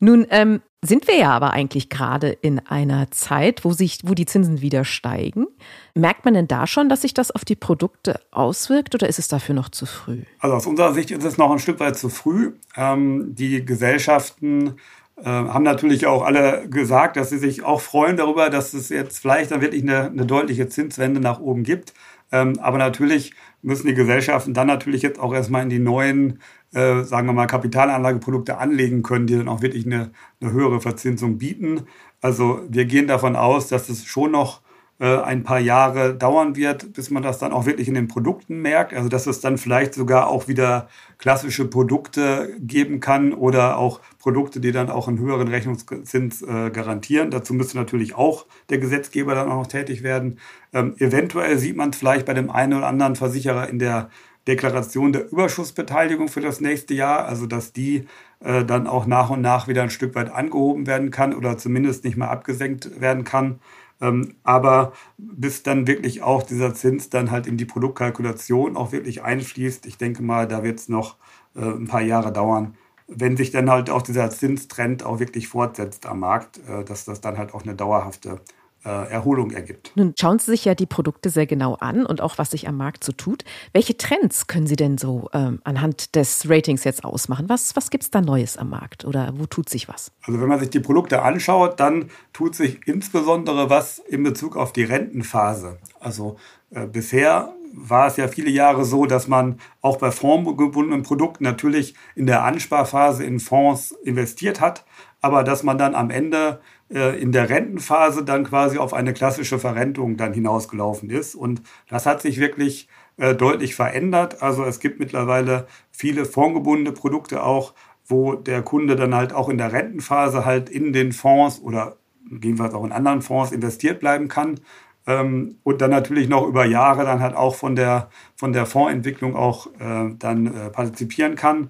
Nun 0.00 0.26
ähm, 0.28 0.60
sind 0.84 1.06
wir 1.06 1.16
ja 1.16 1.30
aber 1.30 1.52
eigentlich 1.52 1.88
gerade 1.88 2.30
in 2.30 2.58
einer 2.58 3.12
Zeit, 3.12 3.64
wo 3.64 3.72
sich, 3.72 4.00
wo 4.02 4.14
die 4.14 4.26
Zinsen 4.26 4.60
wieder 4.60 4.84
steigen. 4.84 5.46
Merkt 5.94 6.24
man 6.24 6.34
denn 6.34 6.48
da 6.48 6.66
schon, 6.66 6.88
dass 6.88 7.02
sich 7.02 7.14
das 7.14 7.30
auf 7.30 7.44
die 7.44 7.54
Produkte 7.54 8.18
auswirkt 8.32 8.96
oder 8.96 9.08
ist 9.08 9.20
es 9.20 9.28
dafür 9.28 9.54
noch 9.54 9.68
zu 9.68 9.86
früh? 9.86 10.22
Also 10.40 10.56
aus 10.56 10.66
unserer 10.66 10.94
Sicht 10.94 11.12
ist 11.12 11.22
es 11.22 11.38
noch 11.38 11.52
ein 11.52 11.60
Stück 11.60 11.78
weit 11.78 11.96
zu 11.96 12.08
früh. 12.08 12.54
Ähm, 12.76 13.36
die 13.36 13.64
Gesellschaften 13.64 14.74
äh, 15.16 15.24
haben 15.24 15.64
natürlich 15.64 16.06
auch 16.06 16.22
alle 16.22 16.68
gesagt, 16.68 17.16
dass 17.16 17.30
sie 17.30 17.38
sich 17.38 17.62
auch 17.62 17.80
freuen 17.80 18.16
darüber, 18.16 18.50
dass 18.50 18.74
es 18.74 18.88
jetzt 18.88 19.18
vielleicht 19.18 19.50
dann 19.50 19.60
wirklich 19.60 19.82
eine, 19.82 20.06
eine 20.06 20.26
deutliche 20.26 20.68
Zinswende 20.68 21.20
nach 21.20 21.40
oben 21.40 21.62
gibt. 21.62 21.92
Ähm, 22.32 22.58
aber 22.60 22.78
natürlich 22.78 23.34
müssen 23.60 23.86
die 23.86 23.94
Gesellschaften 23.94 24.54
dann 24.54 24.66
natürlich 24.66 25.02
jetzt 25.02 25.20
auch 25.20 25.34
erstmal 25.34 25.62
in 25.62 25.68
die 25.68 25.78
neuen, 25.78 26.40
äh, 26.72 27.02
sagen 27.02 27.26
wir 27.26 27.34
mal, 27.34 27.46
Kapitalanlageprodukte 27.46 28.58
anlegen 28.58 29.02
können, 29.02 29.26
die 29.26 29.36
dann 29.36 29.48
auch 29.48 29.62
wirklich 29.62 29.86
eine, 29.86 30.10
eine 30.40 30.52
höhere 30.52 30.80
Verzinsung 30.80 31.38
bieten. 31.38 31.82
Also 32.20 32.60
wir 32.68 32.86
gehen 32.86 33.06
davon 33.06 33.36
aus, 33.36 33.68
dass 33.68 33.88
es 33.88 34.04
schon 34.04 34.32
noch 34.32 34.62
ein 35.04 35.42
paar 35.42 35.58
Jahre 35.58 36.14
dauern 36.14 36.54
wird, 36.54 36.92
bis 36.92 37.10
man 37.10 37.24
das 37.24 37.38
dann 37.38 37.52
auch 37.52 37.66
wirklich 37.66 37.88
in 37.88 37.94
den 37.94 38.06
Produkten 38.06 38.60
merkt. 38.60 38.94
Also 38.94 39.08
dass 39.08 39.26
es 39.26 39.40
dann 39.40 39.58
vielleicht 39.58 39.94
sogar 39.94 40.28
auch 40.28 40.46
wieder 40.46 40.88
klassische 41.18 41.64
Produkte 41.64 42.54
geben 42.60 43.00
kann 43.00 43.32
oder 43.32 43.78
auch 43.78 44.00
Produkte, 44.20 44.60
die 44.60 44.70
dann 44.70 44.90
auch 44.90 45.08
einen 45.08 45.18
höheren 45.18 45.48
Rechnungszins 45.48 46.42
äh, 46.42 46.70
garantieren. 46.70 47.30
Dazu 47.30 47.52
müsste 47.54 47.76
natürlich 47.76 48.14
auch 48.14 48.46
der 48.70 48.78
Gesetzgeber 48.78 49.34
dann 49.34 49.48
auch 49.48 49.56
noch 49.56 49.66
tätig 49.66 50.04
werden. 50.04 50.38
Ähm, 50.72 50.94
eventuell 50.98 51.58
sieht 51.58 51.76
man 51.76 51.90
es 51.90 51.96
vielleicht 51.96 52.26
bei 52.26 52.34
dem 52.34 52.50
einen 52.50 52.74
oder 52.74 52.86
anderen 52.86 53.16
Versicherer 53.16 53.68
in 53.68 53.80
der 53.80 54.08
Deklaration 54.46 55.12
der 55.12 55.30
Überschussbeteiligung 55.30 56.28
für 56.28 56.40
das 56.40 56.60
nächste 56.60 56.94
Jahr, 56.94 57.26
also 57.26 57.46
dass 57.46 57.72
die 57.72 58.06
äh, 58.40 58.64
dann 58.64 58.86
auch 58.86 59.06
nach 59.06 59.30
und 59.30 59.40
nach 59.40 59.68
wieder 59.68 59.82
ein 59.82 59.90
Stück 59.90 60.14
weit 60.14 60.32
angehoben 60.32 60.86
werden 60.86 61.10
kann 61.10 61.34
oder 61.34 61.58
zumindest 61.58 62.04
nicht 62.04 62.16
mehr 62.16 62.30
abgesenkt 62.30 63.00
werden 63.00 63.24
kann. 63.24 63.60
Ähm, 64.02 64.34
aber 64.42 64.92
bis 65.16 65.62
dann 65.62 65.86
wirklich 65.86 66.22
auch 66.22 66.42
dieser 66.42 66.74
Zins 66.74 67.08
dann 67.08 67.30
halt 67.30 67.46
in 67.46 67.56
die 67.56 67.64
Produktkalkulation 67.64 68.76
auch 68.76 68.92
wirklich 68.92 69.22
einfließt, 69.22 69.86
ich 69.86 69.96
denke 69.96 70.22
mal, 70.22 70.48
da 70.48 70.64
wird 70.64 70.80
es 70.80 70.88
noch 70.88 71.16
äh, 71.54 71.60
ein 71.60 71.86
paar 71.86 72.02
Jahre 72.02 72.32
dauern, 72.32 72.76
wenn 73.06 73.36
sich 73.36 73.52
dann 73.52 73.70
halt 73.70 73.90
auch 73.90 74.02
dieser 74.02 74.30
Zinstrend 74.30 75.04
auch 75.04 75.20
wirklich 75.20 75.48
fortsetzt 75.48 76.06
am 76.06 76.20
Markt, 76.20 76.60
äh, 76.68 76.84
dass 76.84 77.04
das 77.04 77.20
dann 77.20 77.38
halt 77.38 77.54
auch 77.54 77.62
eine 77.62 77.76
dauerhafte 77.76 78.40
Erholung 78.88 79.52
ergibt. 79.52 79.92
Nun 79.94 80.14
schauen 80.18 80.38
Sie 80.38 80.50
sich 80.50 80.64
ja 80.64 80.74
die 80.74 80.86
Produkte 80.86 81.30
sehr 81.30 81.46
genau 81.46 81.74
an 81.74 82.04
und 82.04 82.20
auch 82.20 82.38
was 82.38 82.50
sich 82.50 82.68
am 82.68 82.76
Markt 82.76 83.04
so 83.04 83.12
tut. 83.12 83.44
Welche 83.72 83.96
Trends 83.96 84.46
können 84.46 84.66
Sie 84.66 84.76
denn 84.76 84.98
so 84.98 85.28
ähm, 85.32 85.60
anhand 85.64 86.16
des 86.16 86.48
Ratings 86.48 86.84
jetzt 86.84 87.04
ausmachen? 87.04 87.48
Was, 87.48 87.76
was 87.76 87.90
gibt 87.90 88.04
es 88.04 88.10
da 88.10 88.20
Neues 88.20 88.56
am 88.56 88.70
Markt 88.70 89.04
oder 89.04 89.32
wo 89.36 89.46
tut 89.46 89.68
sich 89.68 89.88
was? 89.88 90.10
Also 90.22 90.40
wenn 90.40 90.48
man 90.48 90.58
sich 90.58 90.70
die 90.70 90.80
Produkte 90.80 91.22
anschaut, 91.22 91.78
dann 91.78 92.10
tut 92.32 92.54
sich 92.54 92.80
insbesondere 92.86 93.70
was 93.70 93.98
in 93.98 94.22
Bezug 94.22 94.56
auf 94.56 94.72
die 94.72 94.84
Rentenphase. 94.84 95.78
Also 96.00 96.36
äh, 96.70 96.86
bisher 96.86 97.54
war 97.74 98.06
es 98.06 98.16
ja 98.16 98.28
viele 98.28 98.50
Jahre 98.50 98.84
so, 98.84 99.06
dass 99.06 99.28
man 99.28 99.58
auch 99.80 99.96
bei 99.96 100.10
fondgebundenen 100.10 101.02
Produkten 101.02 101.44
natürlich 101.44 101.94
in 102.14 102.26
der 102.26 102.44
Ansparphase 102.44 103.24
in 103.24 103.40
Fonds 103.40 103.92
investiert 104.02 104.60
hat, 104.60 104.84
aber 105.22 105.44
dass 105.44 105.62
man 105.62 105.78
dann 105.78 105.94
am 105.94 106.10
Ende 106.10 106.60
äh, 106.92 107.18
in 107.18 107.32
der 107.32 107.48
Rentenphase 107.48 108.24
dann 108.24 108.44
quasi 108.44 108.76
auf 108.76 108.92
eine 108.92 109.14
klassische 109.14 109.58
Verrentung 109.58 110.16
dann 110.16 110.34
hinausgelaufen 110.34 111.08
ist. 111.08 111.34
Und 111.34 111.62
das 111.88 112.04
hat 112.04 112.20
sich 112.20 112.38
wirklich 112.38 112.88
äh, 113.16 113.34
deutlich 113.34 113.74
verändert. 113.76 114.42
Also 114.42 114.64
es 114.64 114.80
gibt 114.80 114.98
mittlerweile 114.98 115.66
viele 115.92 116.24
fondgebundene 116.24 116.92
Produkte 116.92 117.44
auch, 117.44 117.72
wo 118.04 118.34
der 118.34 118.62
Kunde 118.62 118.96
dann 118.96 119.14
halt 119.14 119.32
auch 119.32 119.48
in 119.48 119.58
der 119.58 119.72
Rentenphase 119.72 120.44
halt 120.44 120.68
in 120.68 120.92
den 120.92 121.12
Fonds 121.12 121.60
oder 121.62 121.96
gegebenenfalls 122.28 122.74
auch 122.74 122.84
in 122.84 122.92
anderen 122.92 123.22
Fonds 123.22 123.52
investiert 123.52 124.00
bleiben 124.00 124.26
kann. 124.26 124.58
Ähm, 125.06 125.56
und 125.62 125.80
dann 125.80 125.90
natürlich 125.90 126.28
noch 126.28 126.46
über 126.46 126.64
Jahre 126.64 127.04
dann 127.04 127.20
halt 127.20 127.36
auch 127.36 127.54
von 127.54 127.76
der, 127.76 128.10
von 128.34 128.52
der 128.52 128.66
Fondsentwicklung 128.66 129.36
auch 129.36 129.68
äh, 129.78 130.14
dann 130.18 130.72
partizipieren 130.72 131.36
kann. 131.36 131.68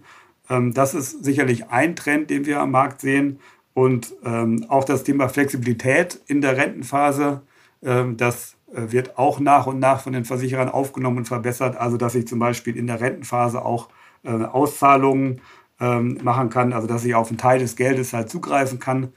Ähm, 0.52 0.74
das 0.74 0.94
ist 0.94 1.24
sicherlich 1.24 1.68
ein 1.70 1.96
Trend, 1.96 2.30
den 2.30 2.46
wir 2.46 2.60
am 2.60 2.70
Markt 2.70 3.00
sehen. 3.00 3.38
Und 3.74 4.14
ähm, 4.24 4.66
auch 4.68 4.84
das 4.84 5.02
Thema 5.02 5.28
Flexibilität 5.28 6.20
in 6.26 6.42
der 6.42 6.58
Rentenphase, 6.58 7.40
ähm, 7.82 8.18
das 8.18 8.56
äh, 8.74 8.92
wird 8.92 9.16
auch 9.16 9.40
nach 9.40 9.66
und 9.66 9.78
nach 9.78 10.02
von 10.02 10.12
den 10.12 10.26
Versicherern 10.26 10.68
aufgenommen 10.68 11.18
und 11.18 11.28
verbessert. 11.28 11.76
Also 11.76 11.96
dass 11.96 12.14
ich 12.14 12.28
zum 12.28 12.38
Beispiel 12.38 12.76
in 12.76 12.86
der 12.86 13.00
Rentenphase 13.00 13.64
auch 13.64 13.88
äh, 14.24 14.30
Auszahlungen 14.30 15.40
machen 15.84 16.48
kann, 16.48 16.72
also 16.72 16.86
dass 16.86 17.04
ich 17.04 17.16
auf 17.16 17.28
einen 17.28 17.38
Teil 17.38 17.58
des 17.58 17.74
Geldes 17.74 18.12
halt 18.12 18.30
zugreifen 18.30 18.78
kann. 18.78 19.12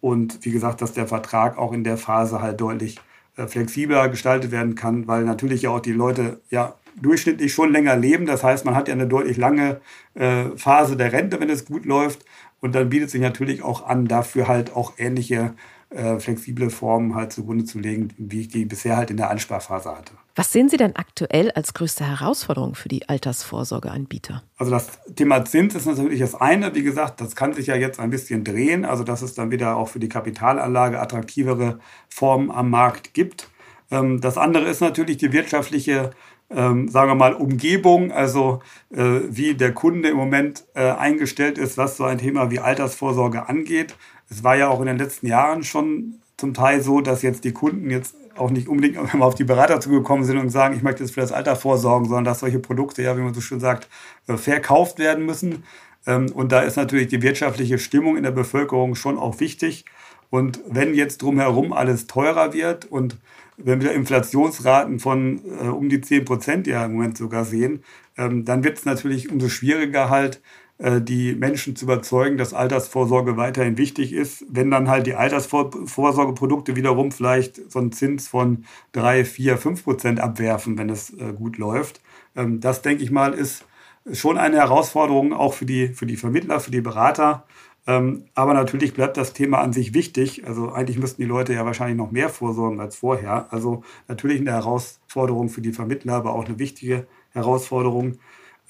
Und 0.00 0.44
wie 0.44 0.52
gesagt, 0.52 0.80
dass 0.80 0.92
der 0.92 1.08
Vertrag 1.08 1.58
auch 1.58 1.72
in 1.72 1.82
der 1.82 1.96
Phase 1.96 2.40
halt 2.40 2.60
deutlich 2.60 3.00
äh, 3.36 3.46
flexibler 3.46 4.08
gestaltet 4.08 4.50
werden 4.50 4.74
kann, 4.74 5.06
weil 5.06 5.24
natürlich 5.24 5.62
ja 5.62 5.70
auch 5.70 5.80
die 5.80 5.92
Leute 5.92 6.40
ja 6.50 6.74
durchschnittlich 7.00 7.52
schon 7.52 7.72
länger 7.72 7.96
leben. 7.96 8.26
Das 8.26 8.42
heißt, 8.42 8.64
man 8.64 8.74
hat 8.74 8.88
ja 8.88 8.94
eine 8.94 9.06
deutlich 9.06 9.36
lange 9.36 9.80
äh, 10.14 10.44
Phase 10.56 10.96
der 10.96 11.12
Rente, 11.12 11.40
wenn 11.40 11.50
es 11.50 11.64
gut 11.64 11.84
läuft. 11.84 12.24
Und 12.60 12.74
dann 12.74 12.90
bietet 12.90 13.10
sich 13.10 13.20
natürlich 13.20 13.62
auch 13.62 13.86
an, 13.86 14.06
dafür 14.06 14.48
halt 14.48 14.76
auch 14.76 14.94
ähnliche 14.98 15.54
äh, 15.90 16.20
flexible 16.20 16.70
Formen 16.70 17.14
halt 17.14 17.32
zugrunde 17.32 17.64
zu 17.64 17.78
legen, 17.78 18.12
wie 18.16 18.42
ich 18.42 18.48
die 18.48 18.64
bisher 18.64 18.96
halt 18.96 19.10
in 19.10 19.16
der 19.16 19.30
Ansparphase 19.30 19.90
hatte. 19.90 20.12
Was 20.36 20.52
sehen 20.52 20.68
Sie 20.68 20.76
denn 20.76 20.94
aktuell 20.94 21.50
als 21.50 21.74
größte 21.74 22.06
Herausforderung 22.06 22.74
für 22.74 22.88
die 22.88 23.08
Altersvorsorgeanbieter? 23.08 24.42
Also 24.56 24.70
das 24.70 25.00
Thema 25.16 25.44
Zins 25.44 25.74
ist 25.74 25.86
natürlich 25.86 26.20
das 26.20 26.34
eine. 26.34 26.74
Wie 26.74 26.84
gesagt, 26.84 27.20
das 27.20 27.34
kann 27.34 27.54
sich 27.54 27.66
ja 27.66 27.74
jetzt 27.74 27.98
ein 27.98 28.10
bisschen 28.10 28.44
drehen, 28.44 28.84
also 28.84 29.02
dass 29.02 29.22
es 29.22 29.34
dann 29.34 29.50
wieder 29.50 29.76
auch 29.76 29.88
für 29.88 29.98
die 29.98 30.08
Kapitalanlage 30.08 31.00
attraktivere 31.00 31.80
Formen 32.08 32.50
am 32.50 32.70
Markt 32.70 33.12
gibt. 33.12 33.50
Ähm, 33.90 34.20
das 34.20 34.38
andere 34.38 34.68
ist 34.68 34.80
natürlich 34.80 35.16
die 35.16 35.32
wirtschaftliche 35.32 36.12
ähm, 36.50 36.88
sagen 36.88 37.10
wir 37.10 37.14
mal, 37.14 37.34
Umgebung, 37.34 38.12
also 38.12 38.60
äh, 38.90 39.20
wie 39.28 39.54
der 39.54 39.72
Kunde 39.72 40.08
im 40.08 40.16
Moment 40.16 40.64
äh, 40.74 40.90
eingestellt 40.90 41.58
ist, 41.58 41.78
was 41.78 41.96
so 41.96 42.04
ein 42.04 42.18
Thema 42.18 42.50
wie 42.50 42.58
Altersvorsorge 42.58 43.48
angeht. 43.48 43.96
Es 44.28 44.42
war 44.42 44.56
ja 44.56 44.68
auch 44.68 44.80
in 44.80 44.86
den 44.86 44.98
letzten 44.98 45.26
Jahren 45.26 45.62
schon 45.62 46.20
zum 46.36 46.54
Teil 46.54 46.82
so, 46.82 47.00
dass 47.00 47.22
jetzt 47.22 47.44
die 47.44 47.52
Kunden 47.52 47.90
jetzt 47.90 48.14
auch 48.36 48.50
nicht 48.50 48.68
unbedingt 48.68 48.96
immer 49.14 49.26
auf 49.26 49.34
die 49.34 49.44
Berater 49.44 49.80
zugekommen 49.80 50.24
sind 50.24 50.38
und 50.38 50.50
sagen, 50.50 50.74
ich 50.74 50.82
möchte 50.82 51.02
jetzt 51.04 51.14
für 51.14 51.20
das 51.20 51.32
Alter 51.32 51.54
vorsorgen, 51.54 52.08
sondern 52.08 52.24
dass 52.24 52.40
solche 52.40 52.58
Produkte, 52.58 53.02
ja, 53.02 53.16
wie 53.16 53.22
man 53.22 53.34
so 53.34 53.40
schön 53.40 53.60
sagt, 53.60 53.88
äh, 54.26 54.36
verkauft 54.36 54.98
werden 54.98 55.24
müssen. 55.24 55.64
Ähm, 56.06 56.32
und 56.32 56.50
da 56.50 56.60
ist 56.60 56.76
natürlich 56.76 57.08
die 57.08 57.22
wirtschaftliche 57.22 57.78
Stimmung 57.78 58.16
in 58.16 58.24
der 58.24 58.30
Bevölkerung 58.30 58.94
schon 58.94 59.18
auch 59.18 59.38
wichtig. 59.40 59.84
Und 60.30 60.60
wenn 60.66 60.94
jetzt 60.94 61.22
drumherum 61.22 61.72
alles 61.72 62.06
teurer 62.06 62.52
wird 62.52 62.86
und 62.86 63.16
wenn 63.64 63.80
wir 63.80 63.92
Inflationsraten 63.92 64.98
von 64.98 65.40
äh, 65.60 65.68
um 65.68 65.88
die 65.88 66.00
10 66.00 66.24
Prozent 66.24 66.66
ja 66.66 66.84
im 66.84 66.92
Moment 66.94 67.18
sogar 67.18 67.44
sehen, 67.44 67.82
ähm, 68.16 68.44
dann 68.44 68.64
wird 68.64 68.78
es 68.78 68.84
natürlich 68.84 69.30
umso 69.30 69.48
schwieriger 69.48 70.10
halt, 70.10 70.40
äh, 70.80 71.00
die 71.00 71.34
Menschen 71.34 71.76
zu 71.76 71.84
überzeugen, 71.84 72.38
dass 72.38 72.54
Altersvorsorge 72.54 73.36
weiterhin 73.36 73.76
wichtig 73.76 74.12
ist. 74.14 74.44
Wenn 74.48 74.70
dann 74.70 74.88
halt 74.88 75.06
die 75.06 75.14
Altersvorsorgeprodukte 75.14 76.74
wiederum 76.74 77.12
vielleicht 77.12 77.70
so 77.70 77.78
einen 77.78 77.92
Zins 77.92 78.28
von 78.28 78.64
3, 78.92 79.24
4, 79.26 79.58
5 79.58 79.84
Prozent 79.84 80.20
abwerfen, 80.20 80.78
wenn 80.78 80.88
es 80.88 81.10
äh, 81.10 81.32
gut 81.34 81.58
läuft. 81.58 82.00
Ähm, 82.34 82.60
das, 82.60 82.80
denke 82.82 83.04
ich 83.04 83.10
mal, 83.10 83.34
ist 83.34 83.64
schon 84.12 84.38
eine 84.38 84.56
Herausforderung 84.56 85.34
auch 85.34 85.52
für 85.52 85.66
die, 85.66 85.88
für 85.88 86.06
die 86.06 86.16
Vermittler, 86.16 86.60
für 86.60 86.70
die 86.70 86.80
Berater. 86.80 87.44
Ähm, 87.86 88.26
aber 88.34 88.54
natürlich 88.54 88.94
bleibt 88.94 89.16
das 89.16 89.32
Thema 89.32 89.58
an 89.58 89.72
sich 89.72 89.94
wichtig. 89.94 90.46
Also 90.46 90.72
eigentlich 90.72 90.98
müssten 90.98 91.22
die 91.22 91.28
Leute 91.28 91.54
ja 91.54 91.64
wahrscheinlich 91.64 91.96
noch 91.96 92.10
mehr 92.10 92.28
vorsorgen 92.28 92.80
als 92.80 92.96
vorher. 92.96 93.52
Also 93.52 93.82
natürlich 94.08 94.40
eine 94.40 94.52
Herausforderung 94.52 95.48
für 95.48 95.62
die 95.62 95.72
Vermittler, 95.72 96.14
aber 96.14 96.34
auch 96.34 96.44
eine 96.44 96.58
wichtige 96.58 97.06
Herausforderung. 97.30 98.18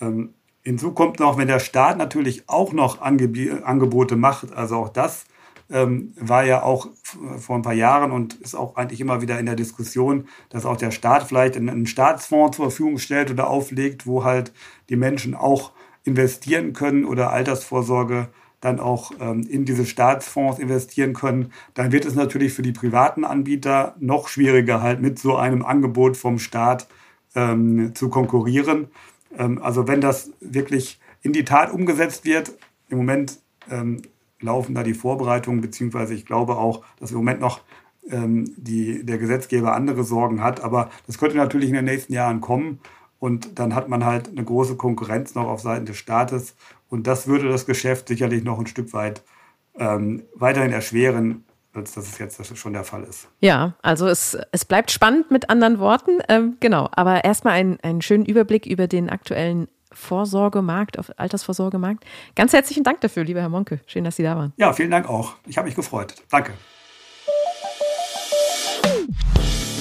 Ähm, 0.01 0.35
hinzu 0.62 0.92
kommt 0.92 1.18
noch, 1.20 1.38
wenn 1.38 1.49
der 1.49 1.59
Staat 1.59 1.99
natürlich 1.99 2.49
auch 2.49 2.73
noch 2.73 3.01
Angeb 3.01 3.64
Angebote 3.64 4.16
macht, 4.16 4.53
also 4.53 4.77
auch 4.77 4.88
das 4.88 5.25
ähm, 5.70 6.12
war 6.16 6.44
ja 6.44 6.62
auch 6.62 6.88
vor 7.38 7.57
ein 7.57 7.62
paar 7.62 7.75
Jahren 7.75 8.11
und 8.11 8.35
ist 8.35 8.55
auch 8.55 8.77
eigentlich 8.77 9.01
immer 9.01 9.23
wieder 9.23 9.38
in 9.38 9.46
der 9.46 9.55
Diskussion, 9.55 10.27
dass 10.49 10.66
auch 10.66 10.77
der 10.77 10.90
Staat 10.90 11.25
vielleicht 11.25 11.57
einen 11.57 11.87
Staatsfonds 11.87 12.57
zur 12.57 12.66
Verfügung 12.66 12.99
stellt 12.99 13.31
oder 13.31 13.49
auflegt, 13.49 14.07
wo 14.07 14.25
halt 14.25 14.53
die 14.88 14.96
Menschen 14.96 15.35
auch 15.35 15.73
investieren 16.05 16.73
können 16.73 17.05
oder 17.05 17.31
Altersvorsorge 17.31 18.29
dann 18.61 18.79
auch 18.79 19.12
ähm, 19.20 19.46
in 19.49 19.64
diese 19.64 19.87
Staatsfonds 19.87 20.59
investieren 20.59 21.14
können, 21.14 21.53
dann 21.75 21.92
wird 21.92 22.05
es 22.05 22.14
natürlich 22.14 22.53
für 22.53 22.62
die 22.62 22.73
privaten 22.73 23.25
Anbieter 23.25 23.96
noch 23.99 24.29
schwieriger, 24.29 24.83
halt 24.83 25.01
mit 25.01 25.18
so 25.18 25.37
einem 25.37 25.64
Angebot 25.64 26.16
vom 26.16 26.38
Staat 26.38 26.87
ähm, 27.35 27.94
zu 27.94 28.11
konkurrieren. 28.11 28.88
Ähm, 29.37 29.62
also 29.62 29.88
wenn 29.88 30.01
das 30.01 30.31
wirklich 30.40 31.01
in 31.23 31.33
die 31.33 31.44
Tat 31.44 31.73
umgesetzt 31.73 32.25
wird, 32.25 32.53
im 32.88 32.99
Moment 32.99 33.38
ähm, 33.70 34.03
laufen 34.40 34.75
da 34.75 34.83
die 34.83 34.94
Vorbereitungen, 34.94 35.61
beziehungsweise 35.61 36.14
ich 36.14 36.27
glaube 36.27 36.57
auch, 36.57 36.83
dass 36.99 37.11
im 37.11 37.18
Moment 37.18 37.40
noch 37.40 37.61
ähm, 38.11 38.53
die, 38.57 39.05
der 39.05 39.18
Gesetzgeber 39.18 39.75
andere 39.75 40.05
Sorgen 40.05 40.42
hat, 40.42 40.62
aber 40.62 40.90
das 41.07 41.18
könnte 41.18 41.37
natürlich 41.37 41.68
in 41.68 41.75
den 41.75 41.85
nächsten 41.85 42.12
Jahren 42.12 42.40
kommen. 42.40 42.81
Und 43.18 43.59
dann 43.59 43.75
hat 43.75 43.90
man 43.90 44.07
halt 44.07 44.31
eine 44.31 44.42
große 44.42 44.77
Konkurrenz 44.77 45.35
noch 45.35 45.46
auf 45.46 45.61
Seiten 45.61 45.85
des 45.85 45.99
Staates. 45.99 46.55
Und 46.90 47.07
das 47.07 47.26
würde 47.26 47.48
das 47.48 47.64
Geschäft 47.64 48.09
sicherlich 48.09 48.44
noch 48.44 48.59
ein 48.59 48.66
Stück 48.66 48.92
weit 48.92 49.22
ähm, 49.79 50.24
weiterhin 50.35 50.72
erschweren, 50.72 51.44
als 51.72 51.94
das 51.94 52.18
jetzt 52.18 52.57
schon 52.59 52.72
der 52.72 52.85
Fall 52.85 53.05
ist. 53.05 53.29
Ja, 53.40 53.74
also 53.81 54.09
es, 54.09 54.37
es 54.53 54.64
bleibt 54.64 54.90
spannend 54.90 55.31
mit 55.31 55.48
anderen 55.48 55.79
Worten. 55.79 56.18
Ähm, 56.29 56.57
genau, 56.61 56.88
aber 56.92 57.24
erstmal 57.24 57.55
ein, 57.55 57.79
einen 57.81 58.03
schönen 58.03 58.26
Überblick 58.26 58.66
über 58.66 58.88
den 58.88 59.09
aktuellen 59.09 59.68
Vorsorgemarkt, 59.92 60.98
auf 60.98 61.11
Altersvorsorgemarkt. 61.16 62.05
Ganz 62.37 62.53
herzlichen 62.53 62.85
Dank 62.85 63.00
dafür, 63.00 63.24
lieber 63.24 63.40
Herr 63.40 63.48
Monke. 63.48 63.81
Schön, 63.87 64.05
dass 64.05 64.16
Sie 64.16 64.22
da 64.22 64.37
waren. 64.37 64.53
Ja, 64.57 64.72
vielen 64.72 64.90
Dank 64.90 65.09
auch. 65.09 65.35
Ich 65.46 65.57
habe 65.59 65.66
mich 65.66 65.74
gefreut. 65.74 66.14
Danke. 66.31 66.53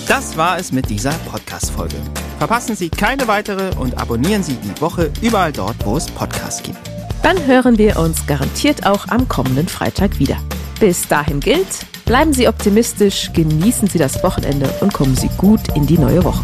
Das 0.08 0.36
war 0.36 0.58
es 0.58 0.72
mit 0.72 0.90
dieser 0.90 1.12
Podcast-Folge. 1.12 1.98
Verpassen 2.40 2.76
Sie 2.76 2.90
keine 2.90 3.28
weitere 3.28 3.76
und 3.76 4.00
abonnieren 4.00 4.42
Sie 4.42 4.56
die 4.56 4.82
Woche 4.82 5.12
überall 5.22 5.52
dort, 5.52 5.86
wo 5.86 5.98
es 5.98 6.08
Podcasts 6.08 6.64
gibt. 6.64 6.99
Dann 7.24 7.46
hören 7.46 7.78
wir 7.78 8.00
uns 8.00 8.26
garantiert 8.28 8.86
auch 8.86 9.08
am 9.10 9.28
kommenden 9.28 9.68
Freitag 9.68 10.20
wieder. 10.20 10.38
Bis 10.80 11.08
dahin 11.08 11.40
gilt, 11.40 11.68
bleiben 12.06 12.34
Sie 12.34 12.48
optimistisch, 12.48 13.32
genießen 13.34 13.88
Sie 13.88 13.98
das 13.98 14.24
Wochenende 14.24 14.70
und 14.82 14.94
kommen 14.94 15.16
Sie 15.16 15.30
gut 15.38 15.76
in 15.76 15.86
die 15.86 15.98
neue 15.98 16.24
Woche. 16.24 16.44